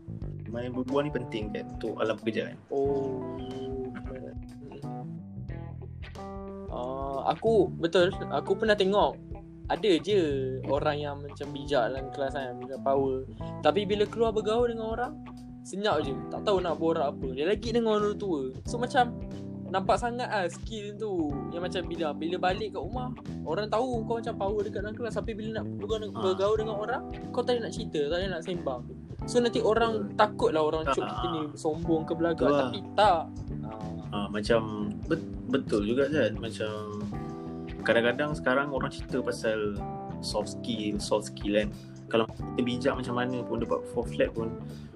kemahiran 0.46 0.72
berbual 0.82 1.02
ni 1.06 1.12
penting 1.12 1.44
kan 1.50 1.64
untuk 1.78 1.94
alam 1.98 2.14
pekerjaan. 2.18 2.56
Oh. 2.70 3.22
Uh, 6.66 7.24
aku 7.24 7.72
betul 7.80 8.12
aku 8.28 8.52
pernah 8.52 8.76
tengok 8.76 9.16
ada 9.66 9.92
je 9.98 10.20
orang 10.70 10.96
yang 11.00 11.16
macam 11.18 11.50
bijak 11.50 11.90
dalam 11.90 12.06
kelas 12.14 12.36
kan 12.36 12.54
bijak 12.60 12.80
power 12.84 13.26
tapi 13.64 13.82
bila 13.88 14.04
keluar 14.06 14.30
bergaul 14.30 14.70
dengan 14.70 14.94
orang 14.94 15.12
senyap 15.66 16.06
je 16.06 16.14
tak 16.30 16.46
tahu 16.46 16.62
nak 16.62 16.78
borak 16.78 17.10
apa 17.10 17.26
dia 17.34 17.48
lagi 17.48 17.74
dengan 17.74 17.98
orang 17.98 18.14
tua 18.14 18.54
so 18.68 18.78
macam 18.78 19.10
nampak 19.66 19.98
sangat 19.98 20.30
lah 20.30 20.46
skill 20.46 20.94
tu 20.94 21.34
yang 21.50 21.66
macam 21.66 21.82
bila 21.90 22.14
bila 22.14 22.36
balik 22.38 22.78
kat 22.78 22.82
rumah 22.82 23.10
orang 23.42 23.66
tahu 23.66 24.06
kau 24.06 24.22
macam 24.22 24.34
power 24.38 24.60
dekat 24.62 24.80
dalam 24.86 24.94
kelas 24.94 25.14
tapi 25.18 25.34
bila 25.34 25.58
nak 25.58 25.64
bergaul, 25.82 26.00
Ah. 26.06 26.22
bergaul 26.22 26.56
dengan 26.62 26.76
orang 26.78 27.02
kau 27.34 27.42
tak 27.42 27.58
nak 27.58 27.74
cerita 27.74 28.06
tak 28.06 28.30
nak 28.30 28.42
sembang 28.46 28.86
so 29.26 29.36
nanti 29.36 29.58
orang 29.60 30.14
takut 30.14 30.50
lah 30.50 30.62
orang 30.62 30.86
Ah. 30.86 30.94
kita 30.94 31.26
ni 31.28 31.40
sombong 31.52 32.02
ke 32.02 32.12
belagak 32.12 32.40
Betul 32.40 32.52
lah. 32.52 32.62
tapi 32.64 32.80
tak 32.94 33.20
Ah. 33.66 33.82
Uh, 34.06 34.28
macam 34.30 34.60
bet, 35.04 35.18
betul 35.46 35.82
juga 35.82 36.06
kan 36.06 36.32
macam 36.38 37.02
kadang-kadang 37.82 38.30
sekarang 38.32 38.70
orang 38.70 38.88
cerita 38.88 39.18
pasal 39.20 39.74
soft 40.20 40.56
skill, 40.56 40.96
soft 40.98 41.28
skill 41.28 41.54
kan. 41.56 41.68
Kalau 42.06 42.24
kita 42.24 42.60
bijak 42.62 42.92
macam 42.94 43.14
mana 43.16 43.42
pun 43.42 43.58
dapat 43.58 43.82
four 43.90 44.06
flat 44.06 44.30
pun 44.30 44.48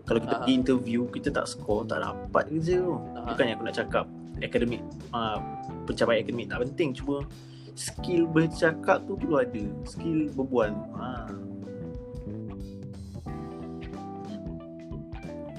kalau 0.03 0.19
kita 0.19 0.33
Ah. 0.33 0.41
pergi 0.41 0.55
interview 0.57 1.01
kita 1.07 1.29
tak 1.29 1.45
score 1.45 1.83
tak 1.85 2.01
dapat 2.01 2.47
kerja 2.49 2.79
tu. 2.81 2.95
Ah. 3.13 3.27
Bukannya 3.29 3.53
aku 3.53 3.65
nak 3.65 3.77
cakap 3.77 4.05
akademik 4.39 4.81
uh, 5.11 5.37
pencapaian 5.85 6.23
akademik 6.23 6.47
tak 6.49 6.59
penting 6.63 6.89
cuma 6.95 7.27
skill 7.75 8.25
bercakap 8.25 9.03
tu 9.05 9.15
perlu 9.15 9.37
ada 9.37 9.63
skill 9.85 10.31
berbual 10.33 10.71
ha. 10.95 11.29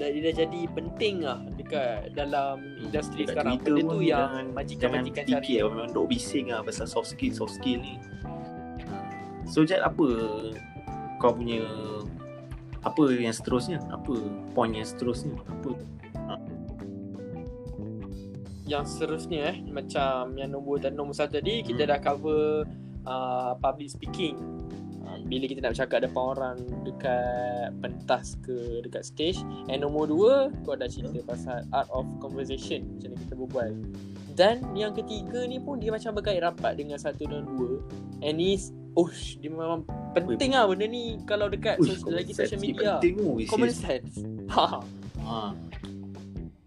Dia 0.08 0.22
dah 0.24 0.34
jadi 0.40 0.60
penting 0.68 1.14
lah 1.20 1.38
dekat 1.52 2.10
dalam 2.12 2.58
industri 2.76 3.22
Dekat 3.22 3.34
sekarang. 3.36 3.52
Benda 3.56 3.70
tu 3.84 3.98
yang 3.98 4.08
jangan- 4.08 4.30
jangan 4.32 4.46
majikan-majikan 4.52 5.22
cari. 5.22 5.32
fikir 5.38 5.60
memang 5.64 5.90
duk 5.90 6.06
bising 6.08 6.46
lah 6.48 6.60
pasal 6.60 6.86
soft 6.86 7.08
skill 7.08 7.32
soft 7.32 7.54
skill 7.54 7.78
ni 7.78 7.94
so 9.44 9.62
Jad 9.62 9.80
apa 9.80 10.06
kau 11.16 11.30
punya 11.30 11.60
apa 12.80 13.02
yang 13.12 13.30
seterusnya 13.30 13.78
apa 13.86 14.14
point 14.50 14.72
yang 14.72 14.82
seterusnya 14.82 15.38
apa 15.44 15.70
Yang 18.62 18.84
seterusnya 18.88 19.40
eh 19.44 19.58
macam 19.66 20.32
yang 20.34 20.48
nombor 20.48 20.78
dan 20.78 20.94
nombor 20.94 21.12
satu 21.12 21.36
tadi 21.36 21.60
kita 21.60 21.84
Hmm. 21.84 21.90
dah 21.90 21.98
cover 22.00 22.42
uh, 23.04 23.52
public 23.58 23.90
speaking. 23.90 24.38
Bila 25.22 25.44
kita 25.46 25.60
nak 25.60 25.72
bercakap 25.74 25.98
depan 26.04 26.24
orang 26.34 26.56
dekat 26.82 27.70
pentas 27.78 28.36
ke 28.40 28.82
dekat 28.82 29.02
stage. 29.02 29.40
And 29.66 29.82
nombor 29.82 30.10
dua 30.10 30.34
kau 30.62 30.74
dah 30.74 30.86
cerita 30.86 31.22
pasal 31.24 31.64
art 31.70 31.88
of 31.90 32.06
conversation 32.18 32.84
macam 32.98 33.08
mana 33.14 33.20
kita 33.22 33.34
berbual. 33.34 33.70
Dan 34.32 34.64
yang 34.72 34.96
ketiga 34.96 35.44
ni 35.44 35.60
pun 35.60 35.76
dia 35.76 35.92
macam 35.92 36.16
berkait 36.16 36.40
rapat 36.40 36.76
dengan 36.76 36.96
satu 36.96 37.28
dan 37.28 37.44
dua. 37.44 37.80
And 38.20 38.38
ni 38.38 38.56
Ush, 38.92 39.40
dia 39.40 39.48
memang 39.48 39.88
penting 40.12 40.52
lah 40.52 40.68
benda 40.68 40.84
ni 40.84 41.16
kalau 41.24 41.48
dekat 41.48 41.80
Uish, 41.80 42.04
sos- 42.04 42.12
lagi 42.12 42.36
social 42.36 42.60
media. 42.60 43.00
penting 43.00 43.16
tu 43.16 43.40
which 43.40 43.48
Common 43.48 43.72
sense. 43.72 44.20
Ha, 44.52 44.84
ha 45.24 45.56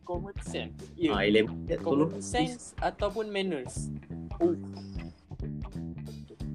common 0.05 0.33
sense. 0.41 0.73
ha 0.73 1.21
Ya. 1.21 1.21
elemen 1.21 1.65
Jad, 1.69 1.85
tolong 1.85 2.09
Common 2.09 2.25
sense 2.25 2.73
ataupun 2.81 3.29
manners. 3.29 3.93
Oh. 4.41 4.57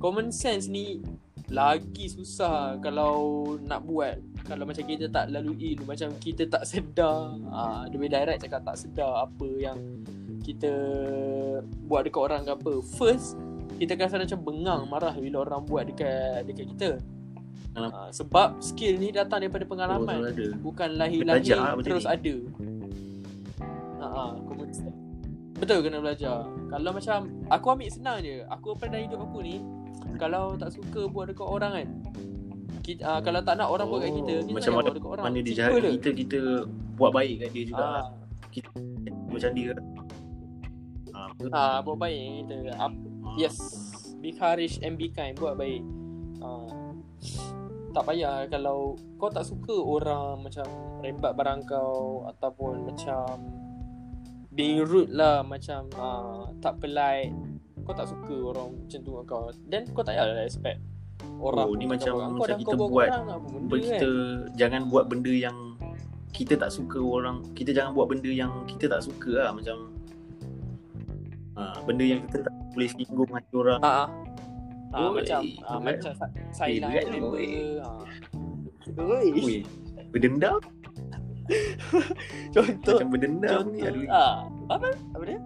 Common 0.03 0.35
sense 0.35 0.67
ni 0.67 1.03
lagi 1.51 2.07
susah 2.07 2.79
kalau 2.79 3.45
nak 3.67 3.83
buat. 3.83 4.17
Kalau 4.47 4.65
macam 4.65 4.87
kita 4.87 5.11
tak 5.11 5.35
lalui 5.35 5.75
dulu 5.75 5.91
macam 5.91 6.15
kita 6.23 6.47
tak 6.47 6.63
sedar. 6.63 7.35
Ah, 7.51 7.85
ha, 7.85 7.91
lebih 7.91 8.09
direct 8.09 8.47
cakap 8.47 8.63
tak 8.63 8.79
sedar 8.79 9.27
apa 9.27 9.49
yang 9.59 9.79
kita 10.47 10.71
buat 11.91 12.07
dekat 12.07 12.23
orang 12.23 12.43
ke 12.47 12.53
apa. 12.55 12.73
First, 12.97 13.35
kita 13.83 13.99
akan 13.99 14.05
rasa 14.07 14.23
macam 14.23 14.41
bengang 14.47 14.83
marah 14.87 15.15
bila 15.19 15.37
orang 15.43 15.63
buat 15.67 15.85
dekat 15.91 16.47
dekat 16.47 16.67
kita. 16.79 16.91
Ha, 17.75 18.11
sebab 18.11 18.59
skill 18.59 18.99
ni 18.99 19.15
datang 19.15 19.47
daripada 19.47 19.63
pengalaman 19.63 20.35
bukan 20.59 20.91
lahir-lahir 20.99 21.55
lah 21.55 21.79
terus 21.79 22.03
ni. 22.03 22.11
ada. 22.11 22.35
Ha 24.01 24.51
sense. 24.75 24.99
Betul 25.61 25.85
kena 25.85 26.01
belajar. 26.01 26.49
Kalau 26.73 26.91
macam 26.95 27.19
aku 27.53 27.67
ambil 27.75 27.91
senang 27.93 28.19
je. 28.25 28.41
Aku 28.49 28.73
pernah 28.79 28.97
hidup 29.03 29.21
aku 29.21 29.45
ni 29.45 29.61
kalau 30.17 30.55
tak 30.55 30.71
suka 30.71 31.07
buat 31.07 31.29
dekat 31.29 31.45
orang 31.45 31.73
kan. 31.73 31.89
Kita, 32.81 33.01
uh, 33.05 33.21
kalau 33.21 33.41
tak 33.41 33.55
nak 33.61 33.69
orang 33.69 33.87
buat 33.87 34.01
kat 34.01 34.13
kita, 34.15 34.35
kita 34.41 34.51
Oh, 34.51 34.55
macam 34.55 34.63
tak 34.63 34.73
mana, 34.73 34.83
buat 34.83 34.95
dekat 34.97 35.11
orang. 35.11 35.25
mana 35.25 35.39
dia 35.41 35.53
jahat 35.55 35.73
kita 35.91 36.09
kita 36.17 36.39
buat 36.97 37.11
baik 37.13 37.35
kat 37.41 37.49
dia 37.51 37.65
juga 37.65 37.85
Ah, 37.85 38.05
macam 39.29 39.51
dia 39.53 39.73
ah, 41.53 41.79
buat 41.81 41.97
baik 41.97 42.19
kita. 42.45 42.57
Up, 42.77 42.93
Ah. 43.21 43.37
yes. 43.37 43.57
Be 44.19 44.33
courage 44.33 44.81
and 44.81 44.97
be 44.97 45.09
kind. 45.09 45.37
Buat 45.37 45.57
baik. 45.57 45.83
Ah, 46.41 46.93
tak 47.91 48.07
payah 48.07 48.47
kalau 48.47 48.95
kau 49.19 49.29
tak 49.29 49.43
suka 49.43 49.75
orang 49.75 50.41
macam 50.41 50.65
rembat 51.03 51.35
barang 51.35 51.61
kau 51.67 52.23
ataupun 52.29 52.87
macam 52.87 53.27
being 54.51 54.83
rude 54.83 55.11
lah 55.11 55.43
macam 55.43 55.91
uh, 55.99 56.51
tak 56.63 56.79
polite 56.79 57.35
kau 57.91 57.99
tak 57.99 58.07
suka 58.07 58.35
orang 58.41 58.69
macam 58.71 58.99
tu 59.03 59.11
dengan 59.11 59.27
kau. 59.27 59.43
Then 59.67 59.83
kau 59.91 60.03
tak 60.07 60.15
payah 60.15 60.41
expect 60.41 60.79
orang 61.41 61.67
Oh, 61.67 61.75
ni 61.75 61.85
macam- 61.85 62.39
macam 62.39 62.57
kita 62.57 62.71
kau 62.71 62.87
buat 62.87 63.11
orang 63.11 63.27
apa 63.29 63.47
benda 63.51 63.67
But 63.67 63.79
kita 63.83 64.09
kan 64.09 64.55
jangan 64.55 64.81
buat 64.87 65.05
benda 65.11 65.33
yang 65.33 65.57
kita 66.31 66.55
tak 66.55 66.71
suka 66.71 67.03
orang 67.03 67.43
kita 67.53 67.75
jangan 67.75 67.93
buat 67.93 68.07
benda 68.07 68.31
yang 68.31 68.63
kita 68.65 68.87
tak 68.87 69.03
suka 69.03 69.43
lah 69.43 69.51
macam 69.51 69.91
ha, 71.59 71.75
benda 71.83 72.07
yang 72.07 72.23
kita 72.31 72.47
tak 72.47 72.55
boleh 72.71 72.89
singgung 72.89 73.31
hati 73.35 73.53
orang. 73.53 73.81
Ah 73.83 73.91
ah. 73.91 74.09
Ah, 74.91 75.07
Oi, 75.07 75.23
macam 75.23 75.41
ah, 75.67 75.79
berat. 75.79 76.03
macam 76.03 76.13
sa- 76.15 76.35
saya 76.51 76.75
lah 76.83 76.91
member 76.91 77.39
oi. 79.11 79.63
berdendam. 80.11 80.59
Contoh. 82.55 82.95
Macam 82.95 83.09
berdendam 83.11 83.63
ni 83.71 83.83
contoh 83.83 83.91
aduh. 83.91 84.07
ah 84.11 84.35
apa? 84.71 84.89
Apa 85.15 85.23
dia. 85.27 85.39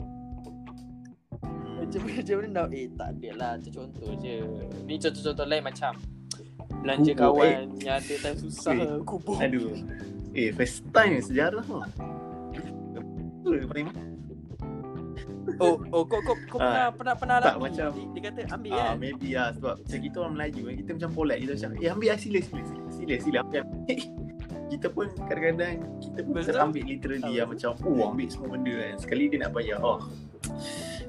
Macam 1.97 2.17
macam 2.17 2.35
mana 2.37 2.49
nak 2.51 2.67
eh 2.71 2.87
tak 2.91 3.09
ada 3.13 3.29
lah 3.35 3.51
tu 3.57 3.69
contoh 3.71 4.11
je 4.19 4.35
ni 4.83 4.95
contoh-contoh 4.97 5.47
lain 5.47 5.63
macam 5.63 5.93
belanja 6.77 7.13
Kubur, 7.13 7.23
kawan 7.39 7.57
yang 7.81 7.97
ada 7.97 8.15
time 8.19 8.37
susah 8.37 8.75
Eh. 8.75 8.99
kubur 9.03 9.37
aduh 9.39 9.73
eh 10.33 10.51
first 10.51 10.83
time 10.91 11.19
sejarah 11.19 11.65
paling 13.65 13.89
Oh, 15.55 15.79
oh 15.93 16.03
kau 16.03 16.19
kau 16.19 16.35
kau 16.49 16.59
pernah 16.59 16.89
Ah, 16.89 16.91
pernah 16.91 17.15
pernah 17.15 17.37
tak, 17.39 17.55
alami. 17.55 17.63
macam- 17.71 17.95
dia, 17.95 18.07
dia 18.11 18.23
kata 18.27 18.41
ambil 18.51 18.73
Ah, 18.73 18.83
kan. 18.83 18.95
maybe 18.99 19.29
lah 19.31 19.49
sebab 19.55 19.75
macam 19.79 19.99
kita 20.03 20.17
orang 20.19 20.35
Melayu 20.35 20.63
kan 20.65 20.75
kita 20.75 20.91
macam 20.91 21.11
polite 21.15 21.39
kita 21.39 21.53
macam 21.55 21.71
eh 21.77 21.89
ambil 21.89 22.09
lah 22.09 22.19
sila 22.19 22.39
sila 22.41 22.63
sila 22.65 22.83
sila 22.91 23.15
sila 23.21 23.37
ambil 23.41 23.61
ambil. 23.63 23.99
kita 24.73 24.87
pun 24.91 25.07
kadang-kadang 25.23 25.75
kita 26.01 26.19
pun 26.19 26.33
Betul. 26.35 26.59
Ambil 26.59 26.83
literally 26.85 27.23
Ah, 27.23 27.37
lah 27.37 27.47
macam 27.47 27.71
oh 27.79 28.05
ambil 28.05 28.27
semua 28.27 28.49
benda 28.51 28.73
kan 28.75 28.95
sekali 28.99 29.25
dia 29.29 29.39
nak 29.39 29.51
bayar 29.53 29.79
oh 29.79 29.99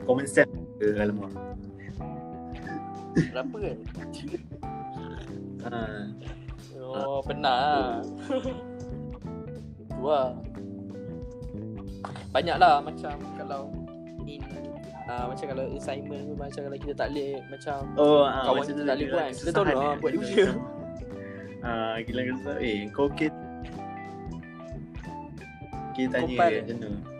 common 0.05 0.27
sense 0.27 0.51
ke 0.79 0.87
alamak 0.99 1.31
Berapa 3.15 3.55
kan? 3.63 3.77
ha. 5.63 5.81
Oh, 6.83 7.23
pernah. 7.23 7.55
lah. 7.55 8.03
Tu 9.87 10.03
lah. 10.03 10.29
Banyak 12.35 12.57
lah 12.59 12.83
macam 12.83 13.15
kalau 13.39 13.71
in 14.27 14.43
uh, 15.07 15.25
macam 15.31 15.45
kalau 15.55 15.65
assignment 15.77 16.27
pun 16.27 16.35
macam 16.35 16.61
kalau 16.67 16.77
kita 16.77 16.93
tak 16.97 17.07
boleh 17.13 17.31
macam 17.47 17.77
oh 17.95 18.27
ah, 18.27 18.43
Kawan 18.43 18.57
macam 18.59 18.67
kita 18.67 18.75
tu 18.75 18.83
tak 18.83 18.95
boleh 18.95 19.07
dia 19.07 19.13
buat. 19.15 19.27
Kita 19.31 19.51
tolong 19.55 19.71
kan. 19.71 19.79
lah 19.79 19.95
buat 20.01 20.11
dia 20.11 20.47
ah 21.65 21.95
gila 22.05 22.21
kata 22.29 22.51
eh 22.61 22.79
kau 22.93 23.09
okay 23.09 23.29
kita 25.95 26.19
tanya 26.19 26.35
dia 26.35 26.61
macam 26.61 26.77
mana. 26.77 27.14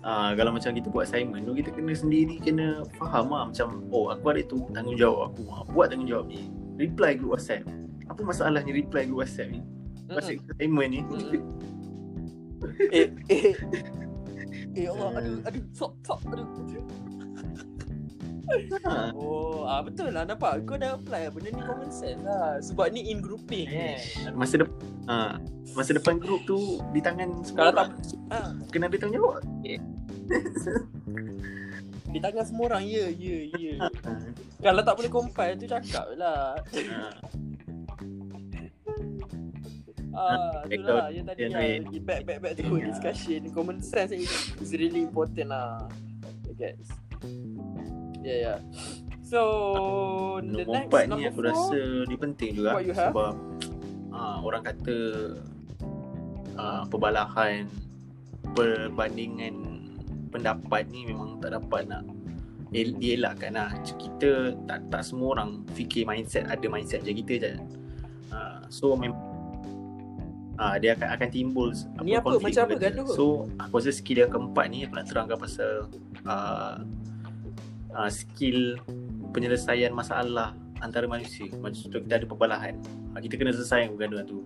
Ah, 0.00 0.32
kalau 0.32 0.56
macam 0.56 0.72
kita 0.72 0.88
buat 0.88 1.04
assignment 1.04 1.44
tu 1.44 1.52
kita 1.52 1.76
kena 1.76 1.92
sendiri 1.92 2.40
kena 2.40 2.88
faham 2.96 3.28
lah 3.28 3.52
macam 3.52 3.84
oh 3.92 4.08
aku 4.08 4.32
ada 4.32 4.40
tu 4.48 4.64
tanggungjawab 4.72 5.28
aku 5.28 5.42
ah, 5.52 5.60
buat 5.68 5.92
tanggungjawab 5.92 6.24
ni 6.24 6.48
reply 6.80 7.12
group 7.20 7.36
WhatsApp 7.36 7.68
apa 8.08 8.20
masalahnya 8.24 8.72
reply 8.72 9.04
group 9.04 9.20
WhatsApp 9.20 9.52
ni 9.52 9.60
pasal 10.08 10.40
Mm-mm. 10.40 10.52
assignment 10.56 10.88
ni 10.88 11.00
Mm-mm. 11.04 11.42
Eh, 12.92 13.08
eh. 13.28 13.56
Eh 14.70 14.86
Allah, 14.86 15.18
aduh, 15.18 15.42
aduh, 15.50 15.64
sok, 15.74 15.98
sok, 16.06 16.20
aduh. 16.30 16.46
Ha. 18.82 19.10
Oh, 19.18 19.62
ah 19.64 19.80
betul 19.80 20.10
lah 20.10 20.24
nampak. 20.24 20.64
Kau 20.64 20.74
dah 20.74 20.96
apply 20.96 21.30
benda 21.30 21.50
ni 21.50 21.62
common 21.62 21.90
sense 21.90 22.20
lah. 22.22 22.58
Sebab 22.58 22.90
ni 22.90 23.10
in 23.10 23.22
grouping 23.22 23.68
kan. 23.68 24.34
masa 24.34 24.60
depan 24.60 24.76
ha. 25.06 25.38
masa 25.72 25.90
depan 25.94 26.18
group 26.18 26.42
tu 26.44 26.82
di 26.90 26.98
tangan 26.98 27.30
semua 27.46 27.58
Kalau 27.58 27.72
tak 27.72 27.86
orang 27.86 27.90
ah, 28.30 28.48
kena 28.70 28.84
ada 28.86 28.96
tanggungjawab 28.96 29.34
di 32.10 32.18
tangan 32.18 32.42
semua 32.42 32.74
orang, 32.74 32.82
ya, 32.90 33.06
ya, 33.06 33.38
ya. 33.54 33.74
ha. 33.78 33.86
Kalau 34.58 34.82
tak 34.82 34.94
boleh 34.98 35.10
compile 35.10 35.54
tu 35.54 35.70
cakap 35.70 36.10
je 36.10 36.16
lah. 36.18 36.58
ha. 36.58 37.06
Ah, 40.10 40.66
Eh, 40.66 40.74
itulah 40.74 41.06
yang 41.14 41.22
tadi 41.22 41.40
yang 41.46 41.54
lah. 41.54 41.62
lain. 41.62 41.80
Back, 42.02 42.26
back, 42.26 42.38
back 42.42 42.52
to 42.58 42.66
Ya. 42.66 42.90
discussion. 42.90 43.40
Common 43.54 43.78
sense 43.78 44.10
is, 44.10 44.26
is 44.58 44.74
really 44.74 45.06
important 45.06 45.54
lah. 45.54 45.86
I 46.50 46.54
guess. 46.58 46.82
Yeah, 48.20 48.38
yeah. 48.46 48.58
So, 49.22 49.40
the 50.40 50.60
Nombor 50.60 50.74
next 50.74 50.86
empat 50.86 51.04
ni 51.08 51.22
aku 51.24 51.34
four. 51.36 51.46
rasa 51.46 51.78
dia 52.02 52.18
penting 52.18 52.50
juga 52.52 52.70
sebab 52.82 53.32
ah, 54.10 54.38
orang 54.40 54.62
kata 54.62 54.98
ah, 56.54 56.82
perbalahan 56.84 57.70
perbandingan 58.50 59.54
pendapat 60.28 60.86
ni 60.88 61.06
memang 61.06 61.38
tak 61.38 61.54
dapat 61.54 61.86
nak 61.86 62.02
el- 62.70 62.94
dielakkan 62.96 63.54
lah 63.54 63.70
kita 63.96 64.54
tak 64.64 64.82
tak 64.88 65.02
semua 65.02 65.34
orang 65.34 65.62
fikir 65.70 66.02
mindset 66.02 66.46
ada 66.46 66.66
mindset 66.66 67.02
je 67.02 67.14
kita 67.14 67.34
je 67.40 67.52
Ah, 68.30 68.62
so 68.66 68.94
memang 68.94 69.18
ah, 70.56 70.74
dia 70.76 70.94
akan 70.94 71.08
akan 71.12 71.28
timbul 71.28 71.70
Ni 72.00 72.14
apa? 72.14 72.30
konflik 72.30 72.50
Macam 72.52 72.62
apa 72.64 72.74
gaduh? 72.80 73.06
so 73.08 73.24
aku 73.56 73.74
rasa 73.76 73.90
skill 73.90 74.18
yang 74.20 74.30
keempat 74.30 74.66
ni 74.66 74.82
aku 74.82 74.94
nak 74.96 75.06
terangkan 75.06 75.34
pasal 75.36 75.86
ah, 76.22 76.78
ah, 77.94 78.10
skill 78.10 78.78
penyelesaian 79.30 79.94
masalah 79.94 80.54
antara 80.80 81.06
manusia. 81.06 81.46
Macam 81.60 81.76
contoh 81.76 82.00
kita 82.02 82.14
ada 82.20 82.26
perbalahan. 82.26 82.74
Ha, 83.14 83.20
kita 83.20 83.36
kena 83.36 83.52
selesaikan 83.54 83.94
pergaduhan 83.94 84.26
tu. 84.26 84.40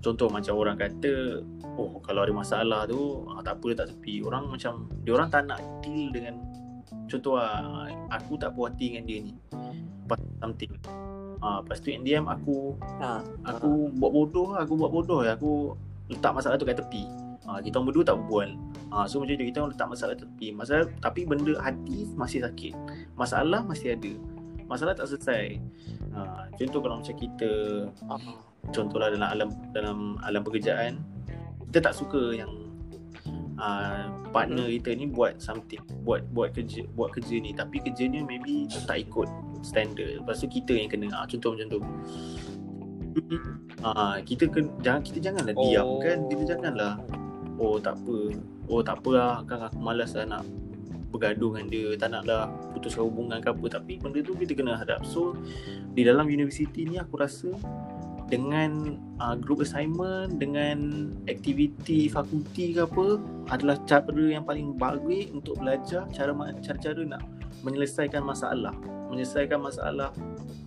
Contoh 0.00 0.32
macam 0.32 0.56
orang 0.56 0.80
kata, 0.80 1.44
oh 1.76 2.00
kalau 2.00 2.24
ada 2.24 2.32
masalah 2.32 2.88
tu, 2.88 3.28
ha, 3.28 3.44
tak 3.44 3.60
apa 3.60 3.64
letak 3.68 3.86
tepi. 3.92 4.24
Orang 4.24 4.48
macam, 4.48 4.88
dia 5.04 5.12
orang 5.12 5.28
tak 5.28 5.44
nak 5.44 5.60
deal 5.84 6.08
dengan 6.08 6.40
contoh 7.06 7.36
lah, 7.36 7.86
aku 8.08 8.40
tak 8.40 8.56
puas 8.56 8.72
hati 8.72 8.96
dengan 8.96 9.04
dia 9.04 9.18
ni. 9.20 9.32
Pasal 10.08 10.26
something. 10.40 10.72
Ha, 11.40 11.64
lepas 11.64 11.78
tu 11.80 11.88
NDM 11.88 12.28
aku 12.28 12.76
Ha. 13.00 13.24
aku 13.48 13.88
buat 13.96 14.12
bodoh 14.12 14.46
lah, 14.56 14.64
aku 14.64 14.74
buat 14.76 14.90
bodoh 14.92 15.20
lah. 15.24 15.36
Aku 15.36 15.76
letak 16.08 16.32
masalah 16.32 16.56
tu 16.56 16.64
kat 16.64 16.80
tepi. 16.80 17.04
Ha, 17.50 17.58
kita 17.58 17.82
orang 17.82 17.90
berdua 17.90 18.04
tak 18.06 18.16
berbual. 18.22 18.50
Ha, 18.94 19.10
so 19.10 19.18
macam 19.18 19.34
tu 19.34 19.42
kita 19.42 19.58
orang 19.58 19.74
letak 19.74 19.88
masalah 19.90 20.14
tepi. 20.14 20.54
Masalah 20.54 20.86
tapi 21.02 21.26
benda 21.26 21.58
hati 21.58 22.06
masih 22.14 22.46
sakit. 22.46 22.78
Masalah 23.18 23.66
masih 23.66 23.98
ada. 23.98 24.12
Masalah 24.70 24.94
tak 24.94 25.10
selesai. 25.10 25.58
Ha, 26.14 26.46
contoh 26.54 26.78
kalau 26.78 27.02
macam 27.02 27.16
kita 27.18 27.50
Ah. 28.06 28.22
contohlah 28.70 29.10
dalam 29.10 29.26
alam 29.26 29.48
dalam 29.74 29.98
alam 30.22 30.46
pekerjaan 30.46 31.02
kita 31.70 31.90
tak 31.90 31.94
suka 31.94 32.34
yang 32.34 32.50
uh, 33.56 34.10
partner 34.34 34.66
kita 34.68 34.90
ni 34.98 35.06
buat 35.06 35.38
something 35.38 35.78
buat 36.02 36.26
buat 36.34 36.50
kerja 36.52 36.82
buat 36.98 37.14
kerja 37.14 37.38
ni 37.38 37.54
tapi 37.54 37.78
kerjanya 37.78 38.26
maybe 38.26 38.66
tak 38.84 39.06
ikut 39.06 39.30
standard 39.62 40.18
lepas 40.22 40.42
tu 40.42 40.50
kita 40.50 40.74
yang 40.76 40.90
kena 40.90 41.08
uh, 41.14 41.26
contoh 41.30 41.54
macam 41.54 41.68
tu 41.78 41.80
Ah, 43.80 44.20
kita 44.22 44.46
kan 44.46 44.70
jangan 44.84 45.02
kita 45.02 45.18
janganlah 45.18 45.54
oh. 45.56 45.62
diam 45.66 45.88
kan 46.04 46.18
kita 46.28 46.42
janganlah 46.54 46.94
oh 47.60 47.76
tak 47.76 48.00
apa 48.00 48.16
oh 48.72 48.80
tak 48.80 48.96
apa 49.04 49.10
lah 49.12 49.32
kan 49.44 49.68
aku 49.68 49.78
malas 49.78 50.16
lah 50.16 50.24
nak 50.24 50.42
bergaduh 51.10 51.58
dengan 51.58 51.66
dia. 51.68 51.86
Tak 51.98 52.08
nak 52.14 52.22
lah 52.24 52.46
putuskan 52.72 53.04
hubungan 53.10 53.42
ke 53.42 53.50
apa. 53.50 53.66
Tapi 53.66 53.98
benda 53.98 54.22
tu 54.22 54.32
kita 54.38 54.54
kena 54.54 54.78
hadap. 54.78 55.02
So 55.02 55.34
di 55.92 56.06
dalam 56.06 56.30
universiti 56.30 56.86
ni 56.86 56.96
aku 56.96 57.18
rasa 57.18 57.50
dengan 58.30 58.94
uh, 59.18 59.34
group 59.34 59.66
assignment 59.66 60.38
dengan 60.38 61.10
aktiviti 61.26 62.06
fakulti 62.06 62.78
ke 62.78 62.86
apa 62.86 63.18
adalah 63.50 63.74
cara 63.90 64.22
yang 64.22 64.46
paling 64.46 64.78
bagus 64.78 65.34
untuk 65.34 65.58
belajar 65.58 66.06
cara 66.14 66.30
cara-cara 66.62 67.02
nak 67.02 67.22
menyelesaikan 67.66 68.22
masalah. 68.22 68.72
Menyelesaikan 69.10 69.58
masalah 69.58 70.14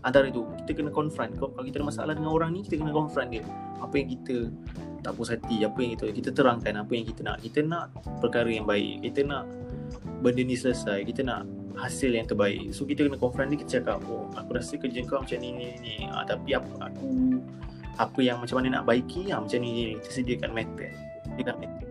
antara 0.03 0.27
itu 0.27 0.43
kita 0.63 0.71
kena 0.83 0.91
confront. 0.91 1.31
Kalau 1.39 1.63
kita 1.63 1.79
ada 1.79 1.87
masalah 1.87 2.13
dengan 2.13 2.31
orang 2.35 2.51
ni 2.53 2.59
kita 2.61 2.79
kena 2.79 2.91
confront 2.91 3.31
dia. 3.31 3.43
Apa 3.79 3.95
yang 3.99 4.07
kita 4.11 4.51
tak 5.03 5.11
puas 5.19 5.35
hati 5.35 5.67
apa 5.67 5.77
yang 5.83 5.91
kita 5.99 6.05
kita 6.15 6.29
terangkan 6.31 6.75
apa 6.79 6.91
yang 6.91 7.05
kita 7.07 7.21
nak. 7.23 7.37
Kita 7.39 7.59
nak 7.63 7.95
perkara 8.19 8.51
yang 8.51 8.67
baik. 8.67 9.03
Kita 9.03 9.23
nak 9.23 9.47
benda 10.19 10.43
ni 10.43 10.55
selesai. 10.55 11.07
Kita 11.07 11.23
nak 11.23 11.47
hasil 11.79 12.13
yang 12.13 12.27
terbaik. 12.27 12.69
So 12.75 12.83
kita 12.83 13.07
kena 13.07 13.17
confront 13.17 13.49
dia 13.49 13.57
kita 13.63 13.81
cakap 13.81 14.03
oh 14.05 14.29
aku 14.35 14.49
rasa 14.53 14.77
kerja 14.77 14.99
kau 15.07 15.23
macam 15.23 15.37
ni 15.39 15.49
ni 15.55 15.67
ni. 15.79 15.93
Ah, 16.11 16.27
tapi 16.27 16.53
apa 16.53 16.91
aku 16.91 17.39
apa 17.93 18.19
yang 18.25 18.41
macam 18.41 18.59
mana 18.59 18.81
nak 18.81 18.83
baiki 18.89 19.31
ah, 19.31 19.39
macam 19.39 19.57
ni 19.63 19.69
ni 19.71 19.83
kita 20.03 20.21
sediakan 20.21 20.51
method. 20.51 20.91
Sediakan 21.33 21.55
method. 21.63 21.89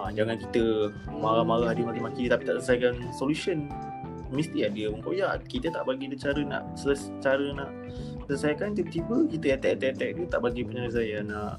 Ah, 0.00 0.08
jangan 0.08 0.40
kita 0.40 0.88
marah-marah 1.12 1.76
dia 1.76 1.84
maki-maki 1.84 2.24
dia 2.26 2.32
tapi 2.32 2.48
tak 2.48 2.64
selesaikan 2.64 2.94
solution 3.12 3.68
mesti 4.30 4.58
ada 4.66 4.94
oh 4.94 5.14
ya 5.14 5.34
kita 5.42 5.74
tak 5.74 5.82
bagi 5.86 6.06
dia 6.06 6.18
cara 6.18 6.40
nak 6.46 6.62
seles, 6.78 7.10
cara 7.18 7.46
nak 7.50 7.70
selesaikan 8.30 8.78
tiba-tiba 8.78 9.26
kita 9.26 9.46
attack 9.58 9.82
attack 9.82 10.10
dia 10.14 10.26
tak 10.30 10.40
bagi 10.40 10.62
penyelesaian 10.62 11.26
nak 11.26 11.58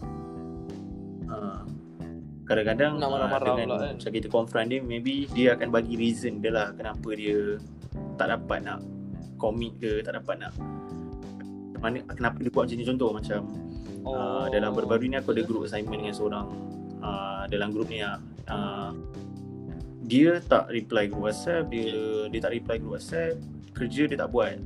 ah, 1.27 1.61
kadang-kadang 2.47 2.99
Nak 2.99 3.07
ah, 3.07 3.11
marah-marah 3.11 3.47
dengan 3.55 3.67
pula 3.67 3.77
kan. 3.79 3.93
macam 3.99 4.11
kita 4.15 4.27
confront 4.31 4.67
dia 4.71 4.79
maybe 4.79 5.27
dia 5.35 5.55
akan 5.55 5.67
bagi 5.67 5.93
reason 5.99 6.39
dia 6.39 6.51
lah 6.51 6.71
kenapa 6.75 7.11
dia 7.15 7.59
tak 8.15 8.31
dapat 8.31 8.59
nak 8.63 8.79
commit 9.35 9.75
ke 9.81 9.99
tak 10.05 10.15
dapat 10.15 10.47
nak 10.47 10.53
mana 11.81 11.97
kenapa 12.13 12.37
dia 12.39 12.51
buat 12.53 12.69
macam 12.69 12.77
ni. 12.77 12.85
Contoh 12.85 13.09
macam 13.09 13.39
oh. 14.05 14.13
uh, 14.13 14.45
dalam 14.53 14.71
baru-baru 14.77 15.09
ni 15.09 15.17
aku 15.17 15.33
ada 15.33 15.43
group 15.43 15.65
assignment 15.65 16.05
dengan 16.05 16.15
seorang. 16.15 16.47
Uh, 17.01 17.43
dalam 17.49 17.73
group 17.73 17.89
ni 17.89 18.05
lah. 18.05 18.21
Uh, 18.45 18.93
dia 20.11 20.43
tak 20.43 20.67
reply 20.67 21.07
group 21.07 21.31
WhatsApp 21.31 21.71
dia 21.71 22.27
dia 22.27 22.39
tak 22.43 22.51
reply 22.51 22.75
group 22.83 22.99
WhatsApp 22.99 23.39
kerja 23.71 24.11
dia 24.11 24.19
tak 24.19 24.27
buat. 24.35 24.59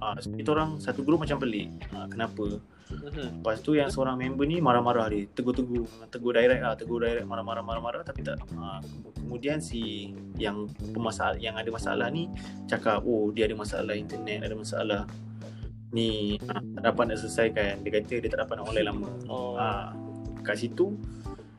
Uh, 0.00 0.16
so 0.20 0.32
kita 0.32 0.56
orang 0.56 0.80
satu 0.80 1.04
group 1.04 1.20
macam 1.20 1.36
pelik. 1.36 1.68
Uh, 1.92 2.08
kenapa? 2.08 2.56
Mhm. 2.86 3.42
Lepas 3.42 3.60
tu 3.66 3.74
yang 3.74 3.90
seorang 3.90 4.14
member 4.14 4.46
ni 4.46 4.62
marah-marah 4.62 5.10
dia. 5.10 5.26
Tegur-tegur 5.34 5.90
Tegur 6.06 6.38
direct 6.38 6.62
lah 6.62 6.78
Tegur 6.78 7.02
direct 7.02 7.26
marah-marah 7.26 7.58
marah-marah 7.58 8.06
Tapi 8.06 8.22
tak. 8.22 8.38
Ha, 8.54 8.78
Kemudian 9.18 9.58
si 9.58 10.14
Yang 10.38 10.70
pemasalah 10.94 11.34
Yang 11.34 11.66
ada 11.66 11.70
masalah 11.74 12.06
ni 12.14 12.30
Cakap 12.70 13.02
Oh 13.02 13.34
dia 13.34 13.50
ada 13.50 13.58
masalah 13.58 13.90
internet 13.98 14.46
Ada 14.46 14.54
masalah 14.54 15.02
Ni 15.90 16.38
ha, 16.46 16.62
Tak 16.78 16.82
dapat 16.86 17.04
nak 17.10 17.18
selesaikan. 17.26 17.82
Dia 17.82 17.90
kata 17.90 18.14
dia 18.22 18.28
tak 18.30 18.46
dapat 18.46 18.54
nak 18.54 18.70
online 18.70 18.86
lama. 18.86 19.10
Oh. 19.26 19.58
ha, 19.58 19.90
Kat 20.46 20.54
situ 20.54 20.94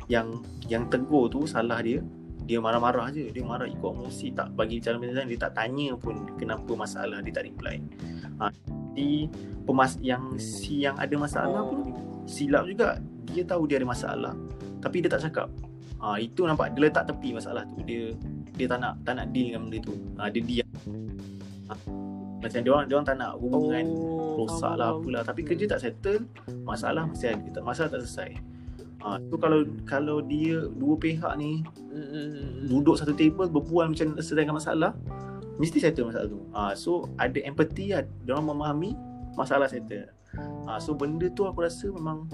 Yang 0.08 0.48
Yang 0.72 0.96
tegur 0.96 1.28
tu 1.28 1.44
Salah 1.44 1.84
dia 1.84 2.00
dia 2.48 2.64
marah-marah 2.64 3.12
je. 3.12 3.28
Dia 3.28 3.44
marah 3.44 3.68
ikut 3.68 3.92
emosi. 3.92 4.32
Tak 4.32 4.56
bagi 4.56 4.80
cara 4.80 4.96
penyelesaian 4.96 5.28
Dia 5.28 5.40
tak 5.52 5.54
tanya 5.60 5.92
pun 6.00 6.32
Kenapa 6.40 6.72
masalah 6.80 7.20
Dia 7.20 7.36
tak 7.36 7.44
reply. 7.44 7.78
Ha, 8.40 8.48
Si 8.96 9.28
pemas 9.68 10.00
yang 10.00 10.40
si 10.40 10.82
yang 10.88 10.96
ada 10.96 11.14
masalah 11.20 11.62
pun 11.68 11.94
silap 12.26 12.66
juga. 12.66 12.98
Dia 13.30 13.44
tahu 13.44 13.68
dia 13.70 13.78
ada 13.78 13.86
masalah 13.86 14.34
tapi 14.78 15.04
dia 15.04 15.10
tak 15.10 15.30
cakap. 15.30 15.50
Ha, 15.98 16.22
itu 16.22 16.46
nampak 16.46 16.78
dia 16.78 16.88
letak 16.88 17.10
tepi 17.10 17.34
masalah 17.34 17.66
tu. 17.66 17.82
Dia 17.84 18.14
dia 18.58 18.66
tak 18.70 18.80
nak 18.82 18.94
tak 19.06 19.14
nak 19.18 19.28
deal 19.34 19.54
dengan 19.54 19.62
benda 19.70 19.78
tu. 19.82 19.94
Ha, 20.18 20.30
dia 20.30 20.42
diam. 20.42 20.70
Ha, 21.68 21.74
macam 22.38 22.60
dia 22.62 22.72
orang 22.72 22.86
dia 22.86 22.96
orang 22.98 23.08
tak 23.10 23.18
nak 23.18 23.32
hubungan 23.42 23.86
Oh, 23.98 24.46
rosak 24.46 24.74
lah 24.78 24.94
apalah. 24.94 25.22
Tapi 25.26 25.42
kerja 25.42 25.66
tak 25.66 25.80
settle 25.82 26.26
masalah 26.62 27.10
masih 27.10 27.34
ada. 27.34 27.60
Masalah 27.62 27.90
tak 27.98 28.02
selesai 28.06 28.57
ha, 29.02 29.18
tu 29.30 29.36
kalau 29.38 29.66
kalau 29.86 30.18
dia 30.24 30.66
dua 30.78 30.96
pihak 30.98 31.34
ni 31.38 31.62
Mm-mm. 31.92 32.70
duduk 32.70 32.98
satu 32.98 33.14
table 33.14 33.50
berbual 33.50 33.94
macam 33.94 34.18
selesaikan 34.18 34.56
masalah 34.56 34.92
mesti 35.58 35.82
settle 35.82 36.10
masalah 36.10 36.28
tu 36.30 36.40
ha, 36.54 36.74
so 36.78 37.06
ada 37.18 37.38
empathy 37.46 37.94
lah 37.94 38.06
dia 38.26 38.38
orang 38.38 38.54
memahami 38.54 38.92
masalah 39.34 39.66
settle 39.70 40.10
ha, 40.70 40.78
so 40.78 40.94
benda 40.94 41.30
tu 41.34 41.46
aku 41.46 41.66
rasa 41.66 41.90
memang 41.90 42.30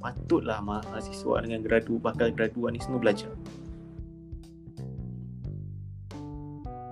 patutlah 0.00 0.60
mahasiswa 0.60 1.42
dengan 1.42 1.64
gradu 1.64 1.96
bakal 1.96 2.28
graduan 2.32 2.76
ni 2.76 2.80
semua 2.80 3.00
belajar 3.00 3.32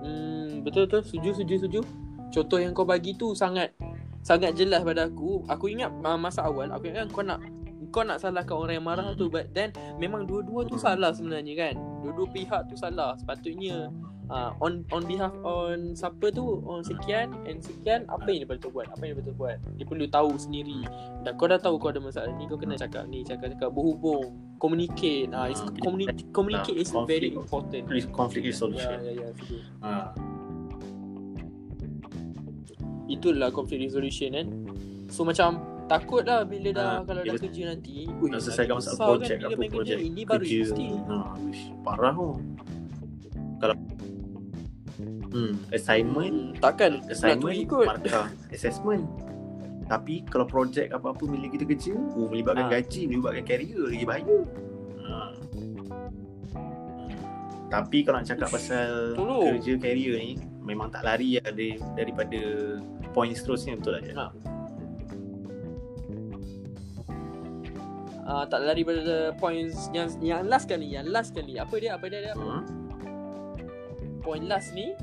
Hmm, 0.05 0.61
betul 0.61 0.85
betul 0.85 1.01
setuju 1.01 1.41
setuju 1.41 1.55
setuju. 1.65 1.81
Contoh 2.29 2.61
yang 2.61 2.77
kau 2.77 2.85
bagi 2.85 3.17
tu 3.17 3.33
sangat 3.33 3.73
sangat 4.21 4.53
jelas 4.53 4.85
pada 4.85 5.09
aku. 5.09 5.41
Aku 5.49 5.65
ingat 5.65 5.89
masa 5.97 6.45
awal 6.45 6.69
aku 6.69 6.93
ingat 6.93 7.09
kau 7.09 7.25
nak 7.25 7.41
kau 7.95 8.03
nak 8.03 8.19
salahkan 8.19 8.51
orang 8.51 8.75
yang 8.75 8.83
marah 8.83 9.15
tu 9.15 9.31
but 9.31 9.47
then 9.55 9.71
memang 9.95 10.27
dua-dua 10.27 10.67
tu 10.67 10.75
salah 10.75 11.15
sebenarnya 11.15 11.55
kan. 11.55 11.75
Dua-dua 12.03 12.27
pihak 12.27 12.67
tu 12.67 12.75
salah. 12.75 13.15
Sepatutnya 13.15 13.87
uh, 14.27 14.51
on 14.59 14.83
on 14.91 15.07
behalf 15.07 15.31
on 15.47 15.95
siapa 15.95 16.27
tu 16.35 16.59
on 16.67 16.83
sekian 16.83 17.31
and 17.47 17.63
sekian 17.63 18.03
apa 18.11 18.27
yang 18.27 18.43
dia 18.43 18.49
betul 18.51 18.75
buat? 18.75 18.91
Apa 18.91 18.99
yang 19.07 19.15
dia 19.15 19.19
betul 19.23 19.35
buat? 19.39 19.57
Dia 19.79 19.85
perlu 19.87 20.05
tahu 20.11 20.35
sendiri. 20.35 20.83
Dan 21.23 21.31
kau 21.39 21.47
dah 21.47 21.55
tahu 21.55 21.79
kau 21.79 21.95
ada 21.95 22.03
masalah 22.03 22.35
ni 22.35 22.43
kau 22.51 22.59
kena 22.59 22.75
cakap 22.75 23.07
ni 23.07 23.23
cakap 23.23 23.55
cakap 23.55 23.71
berhubung 23.71 24.35
communicate. 24.59 25.31
Ah 25.31 25.47
uh, 25.47 25.55
Ah, 25.55 25.71
communicate 25.79 26.27
communicate 26.35 26.75
is 26.75 26.91
conflict. 26.91 27.07
very 27.07 27.29
important 27.31 27.83
conflict 28.11 28.43
ya 28.43 28.51
resolution. 28.51 28.97
ya 29.07 29.11
ya. 29.23 29.29
Ha. 29.79 29.91
itulah 33.05 33.53
conflict 33.53 33.85
resolution 33.85 34.33
kan 34.33 34.47
so 35.13 35.21
macam 35.21 35.61
takut 35.85 36.21
lah 36.21 36.41
bila 36.41 36.69
dah 36.71 36.89
Ah, 36.91 37.01
kalau 37.03 37.21
dah 37.21 37.35
kerja 37.35 37.61
nanti 37.69 38.09
ui, 38.11 38.27
Nak 38.27 38.41
selesaikan 38.41 38.75
masalah 38.77 38.95
kan 38.95 39.07
projek 39.07 39.37
bila 39.37 39.47
apa 39.47 39.63
projek 39.69 39.97
ini 39.99 40.21
baru 40.23 40.39
kerja. 40.39 40.57
mesti 40.59 40.87
Ha, 41.05 41.15
wish, 41.39 41.63
parah 41.81 42.13
tu. 42.13 42.29
Kalau 43.55 43.75
hmm, 45.29 45.53
assignment, 45.69 46.37
Hmm, 46.47 46.59
takkan 46.59 46.91
assignment 47.05 47.55
ikut 47.55 47.85
markah 47.85 48.27
assessment. 48.49 49.03
Tapi 49.85 50.25
kalau 50.25 50.43
projek 50.43 50.89
apa-apa 50.89 51.23
bila 51.23 51.45
kita 51.45 51.61
kerja, 51.63 51.93
oh, 51.93 52.25
melibatkan 52.25 52.65
Ah. 52.65 52.71
gaji, 52.73 53.05
melibatkan 53.05 53.43
career, 53.43 53.81
lagi 53.85 54.01
bahaya. 54.03 54.37
Ha. 54.99 55.17
Tapi 57.65 57.97
kalau 58.01 58.17
nak 58.17 58.25
cakap 58.25 58.49
pasal 58.49 59.13
Tolong. 59.13 59.45
kerja 59.53 59.77
career 59.77 60.13
ni, 60.15 60.31
memang 60.59 60.89
tak 60.89 61.03
lari 61.03 61.37
lah 61.37 61.45
dari, 61.45 61.77
daripada 61.93 62.39
point 63.11 63.29
seterusnya 63.31 63.77
betul 63.77 63.93
lah. 63.95 64.01
Ha. 64.15 64.25
Uh, 68.25 68.41
tak 68.43 68.59
lari 68.59 68.81
pada 68.81 69.01
points. 69.35 69.87
Yang 69.91 70.17
yang 70.19 70.45
last 70.45 70.65
kali 70.65 70.89
yang 70.89 71.05
last 71.07 71.31
kali. 71.31 71.55
Apa 71.55 71.77
dia 71.77 71.93
apa 71.93 72.05
dia, 72.09 72.19
dia? 72.23 72.33
Hmm? 72.33 72.65
point 74.19 74.49
last 74.49 74.73
ni 74.73 74.97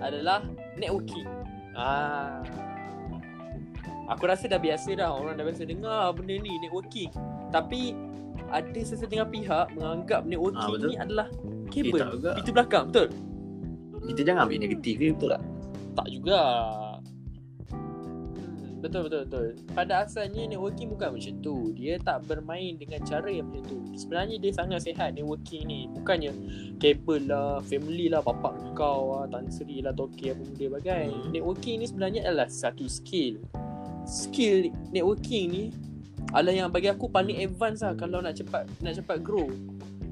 adalah 0.00 0.42
networking. 0.74 1.22
Ah. 1.72 2.42
Aku 4.10 4.26
rasa 4.26 4.50
dah 4.50 4.58
biasa 4.58 4.90
dah. 4.92 5.14
Orang 5.14 5.38
dah 5.38 5.46
biasa 5.46 5.62
dengar 5.62 6.10
benda 6.10 6.34
ni 6.34 6.50
networking. 6.58 7.14
Tapi 7.48 7.94
ada 8.50 8.80
sesetengah 8.82 9.30
pihak 9.30 9.70
menganggap 9.72 10.26
networking 10.26 10.66
Ah, 10.66 10.74
betul. 10.74 10.90
ni 10.90 10.96
adalah 10.98 11.26
Eh, 11.30 11.70
kabel 11.70 12.02
juga. 12.10 12.30
pintu 12.34 12.50
belakang. 12.50 12.84
Betul? 12.90 13.06
Kita 14.10 14.20
jangan 14.26 14.40
ambil 14.42 14.58
negatif 14.58 14.94
ni 14.98 15.14
betul 15.14 15.30
tak? 15.30 15.42
tak 15.90 16.06
juga 16.08 16.40
betul 18.80 19.06
betul 19.06 19.20
betul. 19.28 19.46
Pada 19.76 20.04
asalnya 20.04 20.48
networking 20.48 20.90
bukan 20.92 21.16
macam 21.16 21.34
tu. 21.44 21.70
Dia 21.76 22.00
tak 22.00 22.26
bermain 22.26 22.74
dengan 22.80 23.00
cara 23.04 23.28
yang 23.28 23.52
macam 23.52 23.64
tu. 23.68 23.78
Sebenarnya 23.94 24.36
dia 24.40 24.52
sangat 24.56 24.88
sihat 24.88 25.14
networking 25.14 25.68
ni. 25.68 25.80
Bukannya 25.92 26.32
kabel 26.80 27.28
lah 27.28 27.60
family 27.64 28.08
lah 28.08 28.24
bapak 28.24 28.74
kau 28.74 29.20
lah 29.20 29.24
Tan 29.28 29.46
Sri 29.52 29.84
lah 29.84 29.92
Toki 29.92 30.32
apa 30.32 30.42
benda 30.42 30.66
bagai. 30.80 31.06
Hmm. 31.12 31.30
networking 31.30 31.76
ni 31.80 31.86
sebenarnya 31.86 32.20
adalah 32.26 32.48
satu 32.48 32.88
skill. 32.88 33.38
Skill 34.08 34.72
networking 34.90 35.46
ni 35.52 35.64
adalah 36.32 36.54
yang 36.54 36.68
bagi 36.70 36.88
aku 36.88 37.10
paling 37.10 37.42
advance 37.42 37.82
lah 37.82 37.92
kalau 37.98 38.22
nak 38.22 38.38
cepat 38.38 38.68
nak 38.84 38.94
cepat 38.94 39.18
grow 39.18 39.50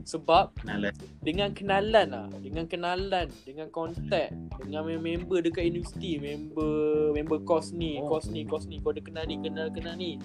sebab 0.08 0.56
Kenalan. 0.56 0.96
dengan 1.20 1.52
kenalan 1.52 2.06
lah. 2.08 2.26
Dengan 2.40 2.64
kenalan 2.64 3.28
dengan 3.44 3.68
kontak 3.68 4.32
dengan 4.64 4.88
mem- 4.88 5.04
member 5.04 5.44
dekat 5.44 5.68
universiti 5.68 6.16
member 6.16 7.12
member 7.12 7.44
kos 7.44 7.76
ni 7.76 8.00
Oh. 8.00 8.08
kos 8.08 8.32
ni 8.32 8.48
kos 8.48 8.64
ni. 8.64 8.80
Kau 8.80 8.96
ada 8.96 9.04
kenal 9.04 9.28
ni 9.28 9.36
kenal 9.36 9.68
kenal 9.68 9.92
ni. 9.94 10.16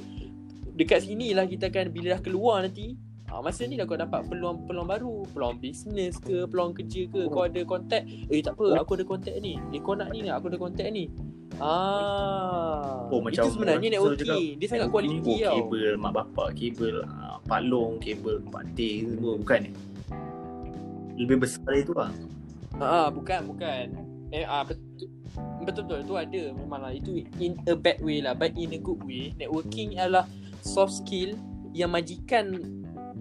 Dekat 0.73 1.03
sini 1.03 1.35
lah 1.35 1.43
kita 1.43 1.67
akan 1.67 1.91
bila 1.91 2.15
dah 2.15 2.21
keluar 2.23 2.63
nanti 2.63 2.95
ah, 3.27 3.43
masa 3.43 3.65
ni 3.65 3.75
dah 3.75 3.83
kau 3.83 3.99
dapat 3.99 4.23
peluang-peluang 4.25 4.87
baru. 4.87 5.15
Peluang 5.29 5.59
bisnes 5.59 6.15
ke 6.15 6.47
peluang 6.47 6.71
kerja 6.71 7.03
ke 7.11 7.27
Oh. 7.27 7.29
kau 7.29 7.43
ada 7.43 7.59
kontak 7.67 8.07
eh 8.07 8.39
tak 8.39 8.55
apa 8.55 8.79
aku 8.79 8.95
ada 8.95 9.03
kontak 9.03 9.35
ni. 9.37 9.59
Eh 9.69 9.83
kau 9.83 9.93
nak 9.93 10.09
ni 10.09 10.23
tak 10.23 10.39
aku 10.39 10.47
ada 10.47 10.57
kontak 10.57 10.87
ni 10.89 11.11
ah 11.59 13.03
Oh, 13.13 13.21
macam 13.21 13.45
itu 13.45 13.53
sebenarnya 13.53 13.77
orang 13.77 13.93
networking 13.93 14.25
selalu 14.25 14.57
dia 14.57 14.67
sangat 14.73 14.87
oh, 14.89 14.93
tau 15.37 15.55
kabel 15.69 15.93
mak 16.01 16.11
bapak, 16.17 16.47
kabel 16.57 16.95
uh, 17.05 17.37
Pak 17.45 17.61
Long, 17.69 17.93
kabel 18.01 18.35
Teh 18.73 19.05
semua 19.05 19.33
bukan 19.37 19.59
eh. 19.69 19.73
Lebih 21.13 21.45
besar 21.45 21.61
dari 21.69 21.85
tu 21.85 21.93
lah. 21.93 22.09
Ah, 22.81 23.05
bukan, 23.13 23.53
bukan. 23.53 23.85
Eh, 24.33 24.41
ah, 24.49 24.65
betul. 24.65 25.13
Betul 25.61 25.85
betul 25.85 25.99
tu 26.09 26.15
ada 26.17 26.41
memanglah 26.57 26.93
itu 26.93 27.21
in 27.37 27.53
a 27.69 27.73
bad 27.77 27.97
way 28.01 28.21
lah 28.21 28.37
but 28.37 28.53
in 28.53 28.73
a 28.73 28.79
good 28.81 29.01
way 29.05 29.33
networking 29.37 29.97
adalah 29.97 30.29
soft 30.61 31.01
skill 31.01 31.33
yang 31.73 31.89
majikan 31.89 32.53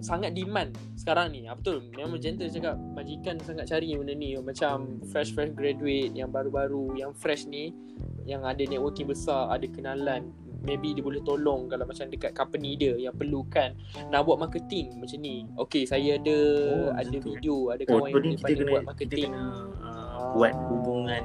sangat 0.00 0.32
demand 0.32 0.72
sekarang 0.96 1.34
ni. 1.34 1.44
Ah, 1.44 1.58
betul. 1.58 1.84
Memang 1.92 2.16
gentle 2.22 2.48
cakap 2.48 2.78
majikan 2.96 3.36
sangat 3.42 3.68
cari 3.68 3.92
benda 3.98 4.14
ni. 4.16 4.38
Macam 4.40 5.02
fresh 5.12 5.34
fresh 5.36 5.52
graduate 5.52 6.14
yang 6.16 6.32
baru-baru 6.32 6.96
yang 6.96 7.12
fresh 7.12 7.44
ni 7.44 7.76
yang 8.22 8.46
ada 8.46 8.62
networking 8.62 9.10
besar 9.10 9.50
ada 9.50 9.66
kenalan 9.66 10.30
maybe 10.62 10.94
dia 10.94 11.02
boleh 11.02 11.18
tolong 11.26 11.66
kalau 11.66 11.82
macam 11.82 12.06
dekat 12.06 12.30
company 12.38 12.78
dia 12.78 12.94
yang 12.94 13.10
perlukan 13.18 13.74
nak 14.14 14.22
buat 14.22 14.38
marketing 14.38 14.94
macam 14.94 15.18
ni. 15.18 15.42
Okay 15.58 15.82
saya 15.82 16.16
ada 16.22 16.38
Oh, 16.70 16.90
ada 16.94 17.16
video 17.18 17.74
ada 17.74 17.82
Oh, 17.90 17.98
kawan 17.98 18.10
tu 18.14 18.18
yang 18.22 18.38
kita 18.38 18.46
pandai 18.46 18.54
kena 18.54 18.70
buat 18.70 18.82
kita 18.82 18.90
marketing. 18.94 19.30
kena 19.34 19.42
uh, 19.82 20.30
buat 20.38 20.52
hubungan. 20.70 21.24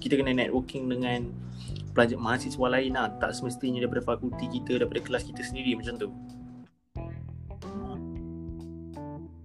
Kita 0.00 0.14
kena 0.16 0.32
networking 0.32 0.84
dengan 0.88 1.20
pelajar 1.92 2.16
mahasiswa 2.16 2.66
lain 2.70 2.92
lah. 2.96 3.12
Tak 3.20 3.36
semestinya 3.36 3.82
daripada 3.84 4.00
fakulti 4.00 4.46
kita, 4.48 4.80
daripada 4.80 5.00
kelas 5.02 5.28
kita 5.28 5.42
sendiri 5.44 5.76
macam 5.76 5.94
tu. 5.98 6.08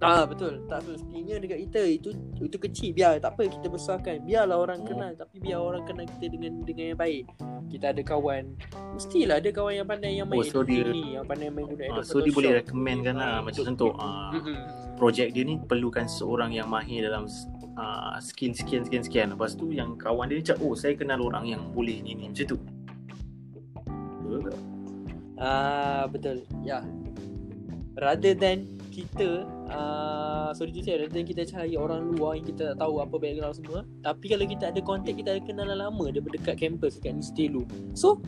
Ah 0.03 0.23
betul. 0.23 0.53
Tak 0.67 0.83
semestinya 0.83 1.35
dekat 1.39 1.59
kita 1.65 1.81
itu 1.81 2.09
itu 2.37 2.57
kecil 2.59 2.89
biar 2.91 3.17
tak 3.17 3.33
apa 3.33 3.47
kita 3.47 3.67
besarkan. 3.67 4.21
Biarlah 4.21 4.59
orang 4.59 4.83
Hmm. 4.83 4.89
kenal 4.89 5.11
tapi 5.15 5.39
biar 5.39 5.57
orang 5.57 5.83
kenal 5.83 6.03
kita 6.05 6.25
dengan 6.29 6.59
dengan 6.61 6.85
yang 6.91 6.99
baik. 6.99 7.23
Kita 7.71 7.85
ada 7.89 8.01
kawan 8.03 8.43
mestilah 8.93 9.39
ada 9.39 9.49
kawan 9.49 9.73
yang 9.73 9.87
pandai 9.87 10.13
yang 10.13 10.27
main 10.27 10.39
Oh, 10.39 10.45
so 10.45 10.61
dia- 10.61 10.85
ni, 10.85 11.15
yang 11.15 11.25
pandai 11.25 11.49
main 11.49 11.65
guna 11.65 11.81
Uh, 11.83 11.93
Adobe 11.95 12.05
so 12.05 12.17
dia 12.19 12.31
boleh 12.31 12.51
recommend 12.59 12.99
kan 13.01 13.15
lah. 13.15 13.39
Hmm, 13.39 13.43
Macam 13.47 13.61
contoh, 13.65 13.91
uh, 13.95 14.29
Mm-mm. 14.31 14.57
projek 14.93 15.27
dia 15.31 15.43
ni 15.43 15.55
perlukan 15.57 16.05
seorang 16.05 16.51
yang 16.51 16.67
mahir 16.67 17.01
dalam 17.01 17.25
uh, 17.73 18.15
skill 18.19 18.53
sekian 18.53 18.83
sekian 18.83 19.01
sekian. 19.01 19.27
Lepas 19.31 19.55
tu 19.55 19.71
yang 19.71 19.95
kawan 19.95 20.27
dia 20.27 20.43
cakap, 20.43 20.61
oh 20.61 20.75
saya 20.75 20.93
kenal 20.93 21.23
orang 21.23 21.47
yang 21.47 21.61
boleh 21.71 21.97
ni 21.99 22.13
ni 22.13 22.29
macam 22.29 22.45
tu. 22.45 22.57
Ah 25.35 26.05
betul. 26.07 26.45
Ya. 26.61 26.81
Rather 27.93 28.33
than 28.33 28.65
kita 28.93 29.49
uh, 29.73 30.53
sorry 30.53 30.69
say 30.85 31.01
rather 31.01 31.09
than 31.09 31.25
kita 31.25 31.41
cari 31.49 31.73
orang 31.73 32.13
luar 32.13 32.37
yang 32.37 32.45
kita 32.45 32.77
tak 32.77 32.85
tahu 32.85 33.01
apa 33.01 33.15
background 33.17 33.57
semua. 33.57 33.79
Tapi 34.05 34.25
kalau 34.29 34.45
kita 34.45 34.69
ada 34.69 34.79
kontak 34.85 35.17
kita 35.17 35.33
ada 35.33 35.41
kenalan 35.41 35.77
lama 35.81 36.05
daripada 36.13 36.37
dekat 36.37 36.55
kampus 36.61 37.01
dekat 37.01 37.17
universiti 37.17 37.49
dulu. 37.49 37.65
So 37.97 38.21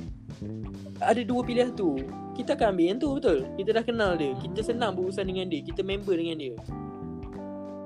ada 0.98 1.22
dua 1.22 1.46
pilihan 1.46 1.78
tu. 1.78 2.02
Kita 2.34 2.58
akan 2.58 2.76
ambil 2.76 2.86
yang 2.90 3.00
tu 3.00 3.10
betul? 3.14 3.40
Kita 3.56 3.70
dah 3.78 3.84
kenal 3.86 4.12
dia. 4.18 4.34
Kita 4.42 4.60
senang 4.66 4.98
berurusan 4.98 5.24
dengan 5.30 5.46
dia. 5.48 5.62
Kita 5.62 5.86
member 5.86 6.18
dengan 6.18 6.38
dia. 6.42 6.56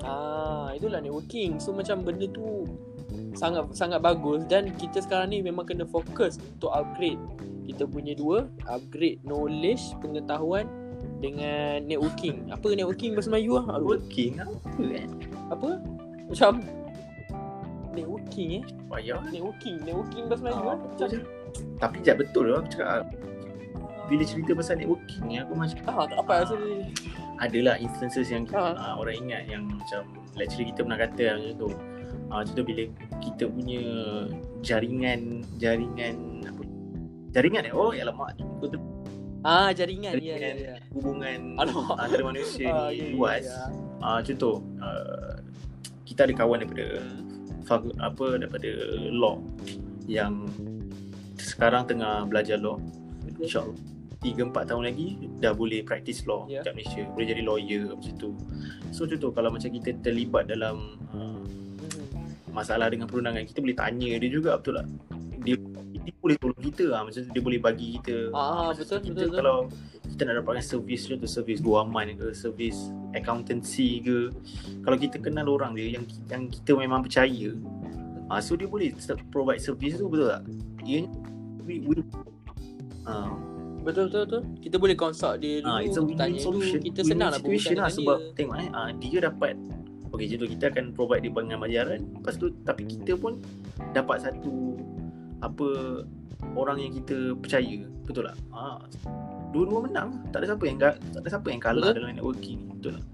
Ah 0.07 0.71
itulah 0.71 1.03
networking. 1.03 1.59
So 1.59 1.75
macam 1.75 2.07
benda 2.07 2.31
tu 2.31 2.63
sangat 3.35 3.75
sangat 3.75 3.99
bagus. 3.99 4.47
Dan 4.47 4.71
kita 4.79 5.03
sekarang 5.03 5.35
ni 5.35 5.43
memang 5.43 5.67
kena 5.67 5.83
fokus 5.83 6.39
untuk 6.55 6.71
upgrade. 6.71 7.19
Kita 7.67 7.85
punya 7.85 8.15
dua 8.15 8.47
upgrade 8.71 9.19
knowledge 9.27 9.93
pengetahuan 9.99 10.78
dengan 11.19 11.83
networking 11.83 12.47
apa 12.49 12.67
networking 12.71 13.11
bahasa 13.13 13.29
Melayu 13.29 13.59
ah 13.59 13.75
Aduh, 13.75 13.95
Working 13.95 14.39
apa 14.39 14.55
kan? 14.79 15.09
apa 15.51 15.69
macam 16.31 16.51
networking 17.91 18.49
eh 18.59 18.63
Payah. 18.87 19.21
networking 19.29 19.75
networking 19.83 20.23
bahasa 20.31 20.41
Melayu 20.47 20.61
Ah, 20.61 20.71
ah 20.71 20.77
macam. 20.79 21.07
Tapi 21.79 21.95
jap 22.05 22.15
betul 22.21 22.43
lah 22.47 22.61
aku 22.61 22.69
cakap. 22.77 23.03
Bila 24.09 24.23
cerita 24.25 24.51
pasal 24.53 24.75
networking 24.79 25.21
ni 25.25 25.35
aku 25.37 25.53
macam 25.53 25.77
ah 25.89 26.05
tak 26.05 26.17
apa 26.17 26.33
rasa 26.45 26.55
adalah 27.39 27.75
instances 27.77 28.27
yang 28.29 28.43
Ah. 28.53 28.73
uh, 28.73 28.93
orang 28.97 29.15
ingat 29.19 29.43
yang 29.47 29.63
macam 29.67 30.05
lecturer 30.35 30.69
kita 30.71 30.79
pernah 30.85 30.99
kata 30.99 31.23
macam 31.35 31.53
tu. 31.57 31.69
Uh, 32.29 32.41
contoh 32.45 32.61
bila 32.63 32.83
kita 33.25 33.43
punya 33.49 33.81
jaringan 34.61 35.41
jaringan 35.57 36.45
apa 36.45 36.61
jaringan 37.33 37.65
eh 37.65 37.73
oh 37.73 37.89
alamak 37.89 38.37
betul 38.61 38.77
ah 39.41 39.71
jaringan 39.71 40.15
ya 40.15 40.35
ya 40.35 40.35
Jaringan. 40.35 40.55
ya 40.59 40.75
hubungan 40.91 41.39
Alamak. 41.55 41.95
antara 41.97 42.23
manusia 42.25 42.67
Ah, 42.67 42.89
ni 42.89 42.97
ya, 42.97 43.03
ya, 43.03 43.13
luas. 43.13 43.43
ya. 43.45 43.61
Ah 43.99 44.19
contoh 44.19 44.55
uh, 44.77 45.33
kita 46.03 46.25
ada 46.25 46.33
kawan 46.35 46.57
daripada 46.59 46.87
apa 47.99 48.25
daripada 48.35 48.69
law 49.09 49.37
yang 50.05 50.49
sekarang 51.37 51.85
tengah 51.85 52.25
belajar 52.25 52.57
law 52.57 52.81
InsyaAllah 53.37 53.77
3-4 54.19 54.51
tahun 54.67 54.83
lagi 54.83 55.07
dah 55.39 55.53
boleh 55.53 55.79
practice 55.81 56.25
law 56.25 56.43
Ya. 56.45 56.59
kat 56.59 56.75
Malaysia 56.75 57.05
boleh 57.07 57.27
jadi 57.29 57.41
lawyer 57.41 57.83
macam 57.93 58.13
tu 58.17 58.29
so 58.89 59.05
contoh 59.05 59.31
kalau 59.31 59.47
macam 59.47 59.69
kita 59.69 59.95
terlibat 60.01 60.43
dalam 60.45 60.97
uh, 61.13 61.39
masalah 62.49 62.89
dengan 62.89 63.05
perundangan 63.05 63.45
kita 63.45 63.61
boleh 63.61 63.77
tanya 63.77 64.17
dia 64.17 64.27
juga 64.29 64.57
betul 64.57 64.75
tak 64.75 64.87
dia, 66.01 66.13
boleh 66.15 66.35
tolong 66.35 66.61
kita 66.61 66.83
lah 66.85 67.01
macam 67.03 67.21
dia 67.21 67.41
boleh 67.41 67.59
bagi 67.59 67.87
kita 67.95 68.31
Ah, 68.31 68.71
betul, 68.71 68.99
kita 68.99 69.13
betul, 69.13 69.25
betul. 69.25 69.37
kalau 69.37 69.57
kita 70.05 70.21
nak 70.23 70.35
dapatkan 70.37 70.63
servis 70.63 71.01
tu 71.05 71.15
servis 71.23 71.59
guaman 71.59 72.13
ke 72.13 72.31
servis 72.31 72.77
accountancy 73.13 73.99
ke 73.99 74.17
kalau 74.81 74.95
kita 74.95 75.17
kenal 75.17 75.47
orang 75.49 75.73
dia 75.73 75.95
yang 75.95 76.03
yang 76.27 76.43
kita 76.45 76.73
memang 76.73 77.01
percaya 77.01 77.53
ah 78.27 78.37
so 78.37 78.53
dia 78.53 78.65
boleh 78.65 78.91
provide 79.29 79.57
servis 79.57 79.95
tu 79.95 80.05
betul 80.05 80.29
tak 80.29 80.41
ia 80.81 81.05
we, 81.61 81.81
we, 81.81 81.95
ah 83.05 83.31
Betul 83.79 84.11
betul 84.11 84.21
betul. 84.27 84.41
Kita 84.59 84.75
boleh 84.75 84.91
consult 84.93 85.39
dia 85.39 85.63
dulu, 85.63 85.71
ah 85.71 85.79
it's 85.79 85.95
a 85.95 86.03
tanya 86.13 86.35
dulu. 86.35 86.59
solution 86.59 86.79
Kita 86.83 86.99
Win-win 86.99 87.11
senang 87.15 87.29
lah 87.31 87.39
berbual 87.39 87.75
lah 87.79 87.87
sebab 87.89 88.17
dia. 88.19 88.33
tengok 88.35 88.55
eh 88.59 88.69
ah 88.71 88.89
dia 88.91 89.17
dapat 89.23 89.53
Okay 90.09 90.25
contoh 90.27 90.49
kita 90.49 90.63
akan 90.67 90.85
provide 90.91 91.21
dia 91.21 91.31
dengan 91.31 91.59
bayaran 91.59 91.99
Lepas 92.11 92.35
tu 92.35 92.51
tapi 92.67 92.83
kita 92.83 93.15
pun 93.15 93.39
dapat 93.93 94.19
satu 94.19 94.75
apa 95.39 95.67
orang 96.53 96.77
yang 96.79 96.93
kita 96.93 97.35
percaya 97.35 97.77
betul 98.03 98.23
tak 98.23 98.37
ah 98.49 98.79
dua-dua 99.49 99.79
menang 99.83 100.09
tak 100.29 100.41
ada 100.41 100.53
siapa 100.53 100.63
yang 100.63 100.77
ga- 100.77 100.99
tak 101.09 101.19
ada 101.19 101.29
siapa 101.29 101.47
yang 101.47 101.59
kalah 101.59 101.81
Betul. 101.85 101.97
dalam 101.97 102.09
networking 102.13 102.59
betul 102.71 102.91
tak 102.93 103.05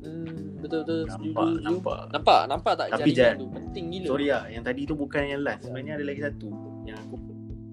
Hmm, 0.00 0.60
betul 0.60 0.80
betul. 0.82 1.00
Setuju, 1.06 1.32
nampak 1.32 1.46
setuju. 1.50 1.64
nampak 1.66 1.98
Nampak, 2.10 2.40
nampak 2.46 2.72
tak 2.76 2.86
Tapi, 2.90 3.10
jaringan 3.10 3.16
Jan, 3.16 3.34
tu 3.34 3.46
penting 3.50 3.84
gila. 3.90 4.06
sorry 4.06 4.26
lah 4.28 4.42
yang 4.46 4.62
tadi 4.62 4.80
tu 4.84 4.94
bukan 4.94 5.22
yang 5.24 5.40
last 5.40 5.60
sebenarnya 5.62 5.92
ada 5.94 6.04
lagi 6.04 6.20
satu 6.22 6.48
yang 6.84 6.96
aku 6.98 7.16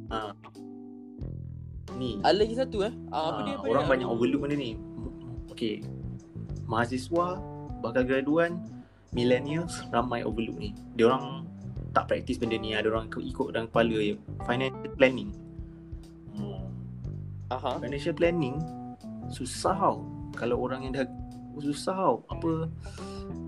ah 0.10 0.32
ni 1.94 2.10
Ada 2.22 2.38
lagi 2.38 2.56
satu 2.56 2.78
eh. 2.82 2.94
Ah, 3.10 3.20
apa 3.28 3.32
Ah, 3.34 3.44
dia 3.44 3.54
apa 3.54 3.66
orang 3.66 3.84
dia? 3.84 3.92
banyak 3.92 4.08
overlook 4.08 4.40
benda 4.42 4.56
ni 4.56 4.72
okay 5.46 5.84
mahasiswa 6.64 7.26
bakal 7.82 8.02
graduan 8.02 8.64
millennials 9.12 9.84
ramai 9.90 10.24
overlook 10.24 10.56
ni 10.56 10.72
dia 10.96 11.12
orang 11.12 11.44
tak 11.92 12.08
praktis 12.08 12.40
benda 12.40 12.56
ni 12.56 12.72
ada 12.72 12.88
orang 12.88 13.12
ikut, 13.12 13.52
dalam 13.52 13.68
kepala 13.68 13.98
je. 14.00 14.16
Financial 14.48 14.92
planning. 14.96 15.32
Hmm. 16.32 16.68
Aha. 17.52 17.84
financial 17.84 18.16
planning 18.16 18.56
susah 19.28 19.76
tau. 19.76 19.98
Kalau 20.40 20.56
orang 20.64 20.88
yang 20.88 20.94
dah 20.96 21.08
susah 21.60 21.96
tau. 21.96 22.16
Apa 22.32 22.72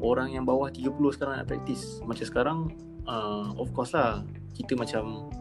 orang 0.03 0.35
yang 0.35 0.43
bawah 0.43 0.67
30 0.67 0.91
sekarang 1.15 1.39
nak 1.39 1.47
praktis 1.47 2.03
macam 2.03 2.25
sekarang 2.27 2.57
uh, 3.07 3.55
of 3.55 3.71
course 3.71 3.95
lah. 3.95 4.23
Kita 4.53 4.75
macam 4.75 5.31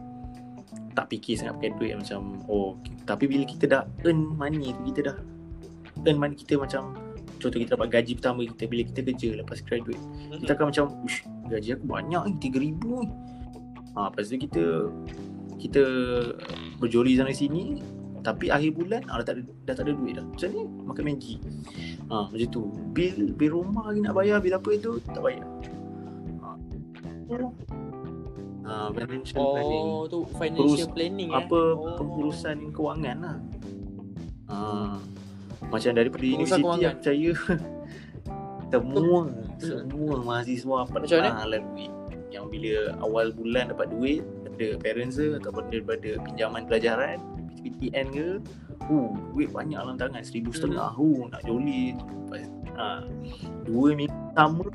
tak 0.95 1.11
fikir 1.11 1.35
sangat 1.35 1.59
pakai 1.59 1.71
duit. 1.75 1.93
Macam 1.99 2.39
oh 2.47 2.79
tapi 3.03 3.27
bila 3.27 3.43
kita 3.43 3.67
dah 3.67 3.83
earn 4.07 4.31
money 4.39 4.71
tu 4.71 4.81
kita 4.95 5.11
dah 5.11 5.17
earn 6.07 6.17
money 6.19 6.39
kita 6.39 6.55
macam 6.55 6.95
contoh 7.43 7.59
kita 7.59 7.75
dapat 7.75 7.89
gaji 7.91 8.11
pertama 8.15 8.39
kita 8.47 8.63
bila 8.71 8.81
kita 8.87 8.99
kerja 9.03 9.29
lepas 9.43 9.59
graduate. 9.67 10.03
Kita 10.39 10.51
akan 10.55 10.65
macam 10.71 10.85
ush 11.03 11.27
gaji 11.51 11.69
aku 11.75 11.85
banyak 11.85 12.23
ni 12.31 12.33
3000 12.39 13.03
ni. 13.03 13.09
Ha, 13.93 13.99
lepas 14.09 14.23
tu 14.25 14.39
kita 14.39 14.63
kita 15.59 15.83
berjoli 16.79 17.19
sana 17.19 17.35
sini 17.35 17.83
tapi 18.23 18.47
akhir 18.47 18.71
bulan 18.79 19.03
ah, 19.11 19.19
dah, 19.19 19.25
tak 19.27 19.35
ada, 19.35 19.41
dah 19.67 19.73
tak 19.75 19.83
ada 19.83 19.93
duit 19.99 20.15
dah. 20.15 20.23
Macam 20.23 20.49
ni 20.55 20.63
makan 20.87 21.03
Maggi. 21.11 21.35
Ha, 22.07 22.15
macam 22.31 22.47
tu. 22.47 22.61
Bil 22.95 23.35
bil 23.35 23.51
rumah 23.51 23.91
lagi 23.91 23.99
nak 23.99 24.15
bayar 24.15 24.39
bil 24.39 24.55
apa 24.55 24.69
itu 24.71 24.91
tak 25.11 25.21
bayar. 25.21 25.43
Ha, 26.39 26.47
ha 28.63 28.73
financial 28.95 29.43
planning. 29.43 29.85
Oh, 29.91 30.03
tu 30.07 30.19
financial 30.39 30.87
Urus- 30.87 30.95
planning 30.95 31.29
eh. 31.35 31.39
apa 31.43 31.59
oh. 31.75 31.99
pengurusan 31.99 32.71
kewangan 32.71 33.17
lah. 33.19 33.37
Ha, 34.47 34.57
macam 35.69 35.91
daripada 35.93 36.21
Pengurusan 36.21 36.35
universiti 36.35 36.61
kewangan. 36.61 36.83
aku 36.83 36.97
percaya 36.97 37.29
semua 38.73 39.19
semua 39.61 40.13
mahasiswa 40.19 40.77
Macam 40.89 41.05
pernah 41.05 41.45
lalui 41.45 41.87
yang 42.29 42.45
bila 42.49 42.73
awal 42.99 43.29
bulan 43.29 43.69
dapat 43.69 43.93
duit 43.93 44.21
daripada 44.43 44.67
parents 44.81 45.15
ke 45.15 45.37
ataupun 45.37 45.63
daripada 45.69 46.09
pinjaman 46.19 46.61
pelajaran 46.65 47.17
PTN 47.61 48.05
ke 48.09 48.27
uh, 48.89 49.13
duit 49.31 49.49
banyak 49.49 49.77
dalam 49.77 49.95
tangan. 49.95 50.21
Seribu 50.21 50.49
Hmm. 50.49 50.57
setengah 50.57 50.89
uh, 50.89 51.29
nak 51.29 51.41
joli 51.45 51.93
ha, 52.73 53.05
dua 53.63 53.93
minggu 53.93 54.09
pertama 54.33 54.65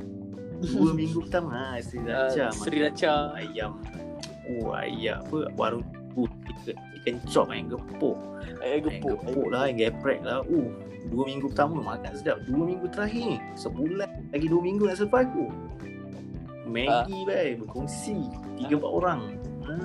dua 0.63 0.91
minggu 0.99 1.19
pertama 1.27 1.51
ha, 1.51 1.65
sriracha 1.79 2.45
Uh, 2.49 2.55
Sriracha. 2.55 3.15
ayam. 3.35 3.73
Oh 4.49 4.71
ayam 4.73 5.19
apa? 5.27 5.39
Warung 5.59 5.83
uh, 6.15 6.31
ikan, 7.09 7.19
ikan 7.19 7.31
chop 7.31 7.47
ayam 7.49 7.67
gepuk 7.69 8.17
Eh, 8.59 8.77
ayam 8.77 8.81
gepuk. 8.85 9.17
gepuk 9.23 9.47
lah 9.49 9.61
ayam 9.65 9.77
geprek 9.79 10.19
lah 10.21 10.41
uh, 10.43 10.69
dua 11.09 11.25
minggu 11.25 11.47
pertama 11.49 11.81
makan 11.87 12.13
sedap 12.13 12.39
dua 12.45 12.63
minggu 12.65 12.87
terakhir 12.89 13.23
ni 13.25 13.37
sebulan 13.55 14.09
lagi 14.29 14.47
dua 14.47 14.61
minggu 14.61 14.85
nak 14.85 14.97
survive 14.97 15.27
aku 15.27 15.47
Maggi 16.69 17.17
uh. 17.25 17.57
berkongsi 17.57 18.17
tiga 18.57 18.77
empat 18.77 18.93
orang 18.93 19.21
ha 19.65 19.77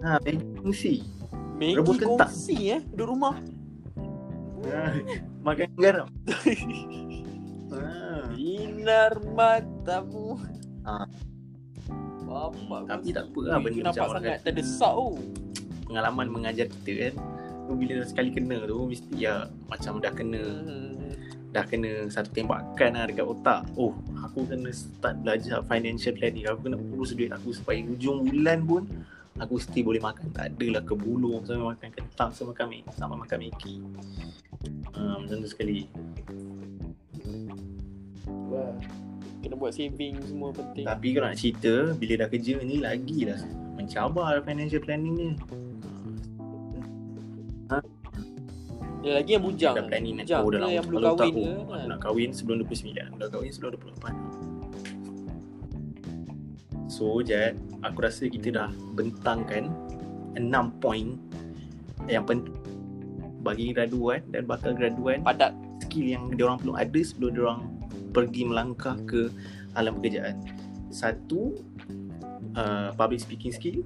ha 0.00 0.12
Maggi 0.18 0.38
berkongsi 0.38 0.94
Maggi 1.54 1.74
Rebus 1.74 1.96
kentang. 1.96 2.30
kongsi 2.30 2.56
eh. 2.68 2.80
Duduk 2.90 3.14
rumah. 3.14 3.34
ha, 4.66 4.82
makan 5.40 5.68
garam 5.76 6.08
ha. 7.74 7.82
Binar 8.30 9.14
matamu. 9.30 10.38
Ah. 10.82 11.06
Bapak 12.34 12.80
Tapi 12.90 13.08
tak 13.14 13.24
apa 13.30 13.40
lah 13.46 13.58
benda 13.62 13.94
macam 13.94 14.04
orang 14.10 14.24
kata. 14.26 14.42
terdesak 14.50 14.92
tu. 14.98 15.06
pengalaman 15.84 16.26
mengajar 16.32 16.66
kita 16.66 16.92
kan? 17.06 17.14
Tu 17.64 17.72
bila 17.78 17.92
dah 18.02 18.08
sekali 18.08 18.30
kena 18.34 18.58
tu 18.66 18.78
mesti 18.90 19.14
ya 19.14 19.46
macam 19.70 20.02
dah 20.02 20.10
kena. 20.10 20.42
Hmm. 20.42 20.92
dah 21.54 21.62
kena 21.70 22.10
satu 22.10 22.34
tembakan 22.34 22.98
lah 22.98 23.06
dekat 23.06 23.30
otak. 23.30 23.62
Oh 23.78 23.94
aku 24.18 24.42
kena 24.50 24.74
start 24.74 25.22
belajar 25.22 25.62
financial 25.70 26.18
planning. 26.18 26.50
Aku 26.50 26.66
kena 26.66 26.74
urus 26.74 27.14
duit 27.14 27.30
aku 27.30 27.54
supaya 27.54 27.78
hujung 27.86 28.26
bulan 28.26 28.66
pun 28.66 28.82
aku 29.38 29.62
mesti 29.62 29.80
boleh 29.86 30.02
makan. 30.02 30.34
Tak 30.34 30.58
adalah 30.58 30.82
kebulung 30.82 31.46
sampai 31.46 31.78
makan 31.78 31.88
kentang 31.94 32.30
sampai 32.34 32.50
makan 32.50 32.66
mi 32.66 32.78
sampai 32.90 33.16
makan 33.22 33.38
Maggi. 33.38 33.74
Uh, 34.98 35.16
macam 35.22 35.36
tu 35.44 35.48
sekali 35.50 35.86
Kena 39.44 39.54
buat 39.54 39.70
saving 39.70 40.16
semua 40.24 40.50
penting. 40.50 40.84
tapi 40.84 41.12
kalau 41.12 41.28
nak 41.28 41.36
cerita 41.36 41.92
bila 41.94 42.12
dah 42.16 42.28
kerja 42.28 42.54
ni 42.60 42.80
lagi 42.80 43.28
lah 43.28 43.36
mencabar 43.76 44.40
financial 44.40 44.80
planning 44.80 45.14
ni 45.14 45.30
Dia 49.04 49.20
lagi 49.20 49.36
yang 49.36 49.44
bujang. 49.44 49.74
dah 49.76 49.84
planning 49.84 50.14
nak 50.16 50.24
Bujang 50.24 50.40
tahu 50.40 50.48
dah 50.48 50.60
lama 50.64 50.72
yang 50.72 50.86
belum 50.88 50.96
Kalau 50.96 51.12
kahwin 51.14 51.34
tak, 51.36 51.44
ke, 51.44 51.68
kan? 51.68 51.84
nak 51.92 52.00
kahwin 52.00 52.30
sebelum 52.32 52.56
29 52.64 53.04
aku 53.04 53.16
dah 53.20 53.28
kahwin 53.28 53.50
sebelum 53.52 53.70
28 56.88 56.88
so 56.88 57.20
Jad 57.20 57.52
aku 57.82 57.98
rasa 58.00 58.24
kita 58.24 58.48
dah 58.48 58.70
bentangkan 58.96 59.68
6 60.40 60.40
point 60.80 61.20
yang 62.06 62.24
penting 62.24 62.56
bagi 63.44 63.76
graduan 63.76 64.24
dan 64.32 64.48
bakal 64.48 64.72
graduan 64.72 65.20
Padat. 65.20 65.52
skill 65.84 66.08
yang 66.08 66.32
diorang 66.32 66.56
perlu 66.56 66.72
ada 66.72 66.96
sebelum 66.96 67.30
diorang 67.36 67.60
pergi 68.14 68.46
melangkah 68.46 68.94
ke 69.04 69.26
alam 69.74 69.98
pekerjaan 69.98 70.38
satu 70.94 71.58
uh, 72.54 72.94
public 72.94 73.18
speaking 73.18 73.50
skill 73.50 73.82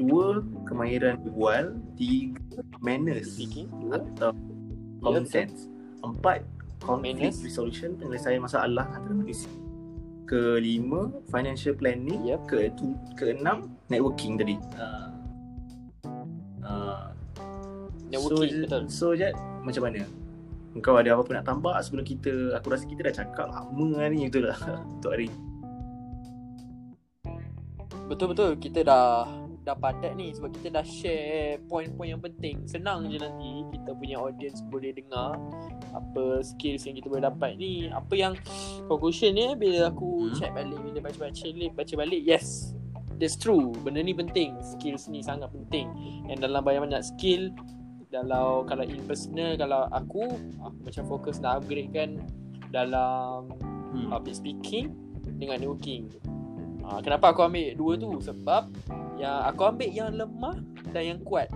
dua 0.00 0.40
kemahiran 0.64 1.18
berbual 1.20 1.76
tiga 1.98 2.62
manners 2.80 3.34
Speaking. 3.36 3.68
Dua. 3.68 4.00
atau 4.00 4.32
common 5.02 5.26
betul. 5.26 5.34
sense. 5.34 5.68
Empat, 6.02 6.42
conflict 6.82 7.18
Manners. 7.18 7.38
resolution, 7.46 7.94
penyelesaian 7.98 8.42
masalah 8.42 8.86
antara 8.90 9.14
manusia. 9.14 9.50
Kelima, 10.26 11.12
financial 11.30 11.74
planning. 11.76 12.26
Yep. 12.26 12.40
Ke 12.48 12.58
keenam, 13.18 13.70
networking 13.86 14.40
tadi. 14.40 14.56
Uh, 14.78 15.10
uh, 16.64 17.06
Networking, 18.10 18.50
so, 18.50 18.62
betul. 18.66 18.82
So, 18.90 19.06
Jad, 19.14 19.34
macam 19.62 19.88
mana? 19.88 20.02
Kau 20.80 20.96
ada 20.96 21.12
apa-apa 21.12 21.30
nak 21.36 21.46
tambah 21.46 21.76
sebelum 21.84 22.04
kita 22.06 22.56
Aku 22.56 22.72
rasa 22.72 22.88
kita 22.88 23.04
dah 23.04 23.14
cakap 23.14 23.46
lama 23.52 23.86
lah 24.00 24.08
ni 24.08 24.24
Betul 24.30 24.48
lah 24.48 24.58
Untuk 24.96 25.12
hari 25.12 25.28
ni 25.28 25.36
Betul-betul 28.08 28.60
kita 28.60 28.80
dah 28.84 29.24
dah 29.62 29.78
padat 29.78 30.18
ni 30.18 30.34
sebab 30.34 30.50
kita 30.58 30.68
dah 30.74 30.84
share 30.84 31.62
poin-poin 31.70 32.18
yang 32.18 32.22
penting. 32.22 32.66
Senang 32.66 33.06
je 33.06 33.16
nanti 33.18 33.62
kita 33.70 33.94
punya 33.94 34.18
audience 34.18 34.58
boleh 34.66 34.90
dengar 34.90 35.38
apa 35.94 36.42
skills 36.42 36.82
yang 36.84 36.98
kita 36.98 37.06
boleh 37.06 37.24
dapat 37.24 37.54
ni. 37.56 37.86
Apa 37.88 38.14
yang 38.18 38.34
conclusion 38.90 39.38
ni 39.38 39.54
bila 39.54 39.88
aku 39.88 40.28
Hmm. 40.28 40.34
check 40.34 40.50
balik 40.50 40.78
bila 40.82 40.98
baca-baca 40.98 41.46
baca 41.78 41.94
balik 41.94 42.22
yes. 42.26 42.74
That's 43.22 43.38
true. 43.38 43.70
Benda 43.86 44.02
ni 44.02 44.18
penting. 44.18 44.58
Skills 44.76 45.06
ni 45.06 45.22
sangat 45.22 45.54
penting. 45.54 45.86
And 46.26 46.42
dalam 46.42 46.66
banyak-banyak 46.66 47.06
skill 47.06 47.54
dalam 48.12 48.68
kalau 48.68 48.84
in 48.84 49.00
personal 49.08 49.56
kalau 49.56 49.88
aku 49.88 50.28
aku 50.60 50.78
macam 50.84 51.04
fokus 51.08 51.40
nak 51.40 51.64
upgrade 51.64 51.88
kan 51.96 52.20
dalam 52.68 53.48
hmm. 53.96 54.12
public 54.12 54.36
speaking 54.36 54.92
dengan 55.40 55.58
networking. 55.64 56.12
Ha, 56.84 57.00
kenapa 57.00 57.32
aku 57.32 57.48
ambil 57.48 57.72
dua 57.72 57.92
tu? 57.96 58.10
Sebab 58.20 58.68
yang 59.16 59.48
aku 59.48 59.62
ambil 59.64 59.88
yang 59.88 60.12
lemah 60.12 60.60
dan 60.92 61.16
yang 61.16 61.20
kuat. 61.24 61.48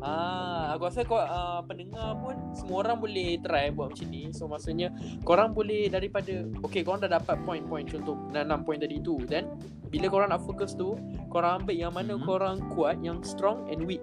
Ah, 0.00 0.72
aku 0.72 0.88
rasa 0.88 1.04
kau 1.04 1.20
uh, 1.20 1.60
pendengar 1.68 2.16
pun 2.24 2.32
semua 2.56 2.88
orang 2.88 3.04
boleh 3.04 3.36
try 3.44 3.68
buat 3.68 3.92
macam 3.92 4.08
ni. 4.08 4.32
So 4.32 4.48
maksudnya 4.48 4.88
korang 5.28 5.52
boleh 5.52 5.92
daripada 5.92 6.40
okay 6.64 6.80
korang 6.80 7.04
dah 7.04 7.20
dapat 7.20 7.36
point-point 7.44 7.84
contoh 7.92 8.16
6 8.32 8.64
point 8.64 8.80
tadi 8.80 8.96
tu 9.04 9.20
dan 9.28 9.60
bila 9.92 10.08
korang 10.08 10.32
nak 10.32 10.40
fokus 10.40 10.72
tu 10.72 10.96
korang 11.28 11.60
ambil 11.60 11.76
yang 11.76 11.92
mana 11.92 12.16
Mhm. 12.16 12.24
korang 12.24 12.56
kuat 12.72 12.96
yang 13.04 13.20
strong 13.20 13.68
and 13.68 13.84
weak. 13.84 14.00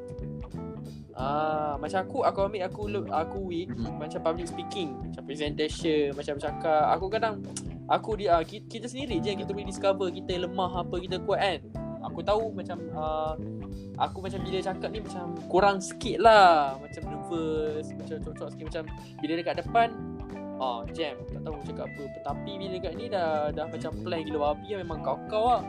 Ah, 1.17 1.73
macam 1.82 2.06
aku 2.06 2.21
aku 2.21 2.39
ambil 2.45 2.62
aku 2.69 2.82
aku 3.10 3.39
weak 3.49 3.73
Hmm. 3.73 3.97
macam 3.97 4.21
public 4.21 4.53
speaking, 4.53 4.93
macam 5.01 5.25
presentation, 5.25 6.13
macam 6.13 6.38
bercakap. 6.38 6.84
Aku 6.93 7.06
kadang 7.10 7.41
aku 7.89 8.21
dia 8.21 8.38
kita, 8.45 8.69
kita 8.69 8.86
sendiri 8.86 9.17
je 9.17 9.34
yang 9.34 9.41
kita 9.41 9.49
boleh 9.49 9.65
discover 9.65 10.08
kita 10.13 10.38
lemah 10.45 10.86
apa 10.86 10.95
kita 11.01 11.17
kuat 11.25 11.41
kan. 11.41 11.60
Aku 12.06 12.21
tahu 12.21 12.53
macam 12.53 12.77
uh, 12.93 13.34
aku 13.97 14.21
macam 14.21 14.39
bila 14.45 14.62
cakap 14.62 14.89
ni 14.93 15.01
macam 15.01 15.34
kurang 15.49 15.82
sikit 15.82 16.21
lah 16.21 16.77
Macam 16.80 17.01
nervous 17.10 17.89
Macam 17.91 18.15
cocok 18.21 18.47
sikit 18.53 18.65
Macam 18.69 18.84
bila 19.19 19.34
dekat 19.36 19.56
depan 19.60 19.89
Ah, 20.62 20.82
jam 20.93 21.17
Tak 21.30 21.41
tahu 21.41 21.58
cakap 21.67 21.86
apa 21.89 22.03
Tapi 22.21 22.51
bila 22.58 22.80
dekat 22.80 22.93
ni 22.95 23.06
dah 23.12 23.51
Dah 23.51 23.65
macam 23.67 23.91
plan 24.06 24.21
gila 24.23 24.39
babi 24.53 24.77
Memang 24.77 25.03
kau-kau 25.03 25.58
lah 25.58 25.62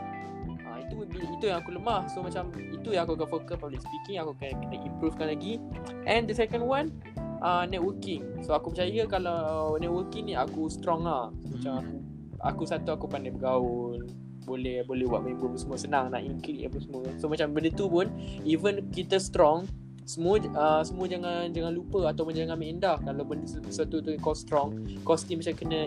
ah, 0.97 1.05
itu, 1.05 1.25
itu 1.37 1.45
yang 1.45 1.59
aku 1.61 1.71
lemah. 1.75 2.09
So 2.09 2.25
macam 2.25 2.49
Itu 2.73 2.89
yang 2.95 3.05
aku 3.05 3.13
akan 3.19 3.29
fokus 3.29 3.57
Public 3.59 3.81
speaking 3.83 4.17
Aku 4.23 4.33
akan 4.33 4.49
kena 4.65 4.77
improvekan 4.81 5.27
lagi. 5.29 5.53
And 6.09 6.25
the 6.25 6.33
second 6.33 6.65
one 6.65 6.95
uh, 7.45 7.69
Networking. 7.69 8.41
So 8.41 8.57
aku 8.57 8.73
percaya 8.73 9.05
Kalau 9.05 9.77
networking 9.77 10.31
ni 10.31 10.33
Aku 10.33 10.67
strong 10.67 11.05
lah. 11.05 11.29
So, 11.45 11.53
Macam 11.57 11.73
aku 11.83 11.95
Aku 12.39 12.63
satu 12.65 12.89
aku 12.95 13.05
pandai 13.11 13.35
bergaul 13.35 13.99
boleh 14.49 14.81
boleh 14.81 15.05
buat 15.05 15.21
member 15.21 15.53
semua 15.61 15.77
senang 15.77 16.09
nak 16.09 16.25
include 16.25 16.65
apa 16.65 16.81
semua 16.81 17.05
so 17.21 17.29
macam 17.29 17.53
benda 17.53 17.69
tu 17.69 17.85
pun 17.85 18.09
even 18.41 18.81
kita 18.89 19.21
strong 19.21 19.69
semua 20.09 20.41
uh, 20.57 20.81
semua 20.81 21.05
jangan 21.05 21.53
jangan 21.53 21.69
lupa 21.69 22.09
atau 22.09 22.25
jangan 22.33 22.57
ambil 22.57 22.69
indah 22.73 22.97
kalau 23.05 23.21
benda 23.21 23.45
sesuatu 23.45 24.01
tu 24.01 24.09
kau 24.17 24.33
strong 24.33 24.73
kau 25.05 25.13
still 25.13 25.37
macam 25.37 25.53
kena 25.53 25.85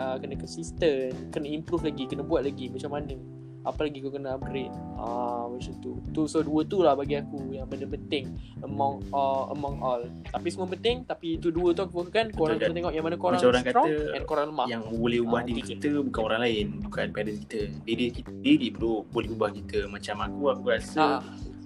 uh, 0.00 0.16
kena 0.16 0.34
consistent 0.40 1.12
kena 1.28 1.44
improve 1.44 1.84
lagi 1.84 2.08
kena 2.08 2.24
buat 2.24 2.48
lagi 2.48 2.72
macam 2.72 2.96
mana 2.96 3.20
apa 3.60 3.84
lagi 3.84 4.00
kau 4.00 4.08
kena 4.08 4.34
upgrade? 4.34 4.72
Ah 4.94 5.44
macam 5.44 5.72
tu. 5.78 6.00
Tu 6.10 6.22
so 6.24 6.40
dua 6.40 6.64
tu 6.64 6.80
lah 6.80 6.92
bagi 6.92 7.12
aku 7.14 7.52
yang 7.52 7.68
benda 7.68 7.84
penting 7.84 8.32
among 8.60 9.04
uh, 9.10 9.52
among 9.52 9.76
all. 9.80 10.02
Tapi 10.24 10.48
semua 10.48 10.64
penting 10.66 11.04
tapi 11.04 11.36
itu 11.36 11.52
dua 11.52 11.70
tu 11.70 11.82
aku 11.82 12.00
fokuskan. 12.00 12.32
Korang 12.32 12.56
Betul, 12.56 12.66
kena 12.66 12.76
tengok 12.80 12.92
yang 12.92 13.04
mana 13.04 13.16
korang 13.16 13.36
Macam 13.36 13.50
orang 13.50 13.64
strong 13.64 13.86
kata, 13.86 14.14
and 14.14 14.24
korang 14.24 14.46
lemah. 14.48 14.66
Yang 14.66 14.82
boleh 14.90 15.18
ubah 15.20 15.40
Ah, 15.40 15.44
diri 15.44 15.60
je. 15.60 15.68
kita 15.70 15.88
bukan 16.00 16.22
orang 16.22 16.40
lain 16.42 16.66
Bukan 16.82 17.06
parents 17.12 17.38
kita. 17.44 17.60
Diri 17.82 18.04
kita 18.10 18.30
diri 18.34 18.68
bro 18.68 19.04
boleh 19.06 19.28
ubah 19.28 19.50
kita. 19.52 19.78
Macam 19.86 20.16
aku 20.20 20.42
aku 20.48 20.64
rasa 20.66 21.00
ah. 21.00 21.20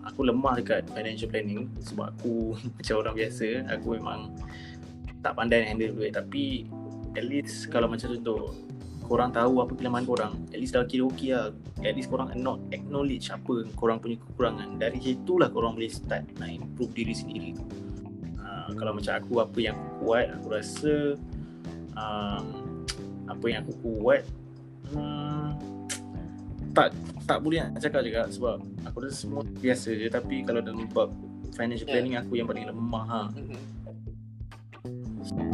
Aku 0.04 0.20
lemah 0.20 0.58
dekat 0.58 0.84
financial 0.90 1.30
planning 1.30 1.70
Sebab 1.78 2.10
aku 2.12 2.52
macam 2.76 2.94
orang 2.98 3.14
biasa. 3.14 3.46
Aku 3.70 3.94
memang 3.94 4.34
tak 5.20 5.32
pandai 5.32 5.62
handle 5.62 5.94
duit. 5.94 6.10
Tapi 6.10 6.66
at 7.14 7.22
least 7.22 7.70
kalau 7.70 7.86
macam 7.86 8.10
contoh 8.10 8.50
Korang 9.04 9.36
tahu 9.36 9.60
apa 9.60 9.72
kelemahan 9.76 10.06
korang 10.08 10.32
At 10.48 10.58
least 10.58 10.72
dah 10.72 10.88
kira 10.88 11.04
okey 11.12 11.36
lah 11.36 11.52
At 11.84 11.92
least 11.92 12.08
korang 12.08 12.32
acknow- 12.32 12.64
acknowledge 12.72 13.28
apa 13.28 13.68
korang 13.76 14.00
punya 14.00 14.16
kekurangan 14.16 14.80
Dari 14.80 14.98
situlah 14.98 15.52
korang 15.52 15.76
boleh 15.76 15.92
start 15.92 16.24
nak 16.40 16.48
improve 16.48 16.92
diri 16.96 17.12
sendiri 17.12 17.52
uh, 18.40 18.72
Kalau 18.72 18.96
macam 18.96 19.12
aku 19.12 19.44
apa 19.44 19.58
yang 19.60 19.76
aku 19.76 19.88
kuat 20.00 20.26
Aku 20.40 20.46
rasa 20.48 20.94
um, 21.94 22.44
Apa 23.28 23.44
yang 23.52 23.60
aku 23.68 23.72
kuat 23.84 24.24
hmm, 24.96 25.48
Tak 26.72 26.96
tak 27.24 27.40
boleh 27.40 27.60
nak 27.60 27.80
cakap 27.80 28.00
juga 28.04 28.28
Sebab 28.32 28.56
aku 28.88 28.96
rasa 29.04 29.16
semua 29.16 29.44
biasa 29.44 29.92
je 29.92 30.08
Tapi 30.08 30.40
kalau 30.48 30.64
dalam 30.64 30.88
bab 30.88 31.12
financial 31.54 31.86
Yeah. 31.86 32.02
planning 32.02 32.16
aku 32.18 32.32
yang 32.34 32.50
paling 32.50 32.66
lemah 32.66 33.04
ha. 33.06 33.22
mhm. 33.30 35.53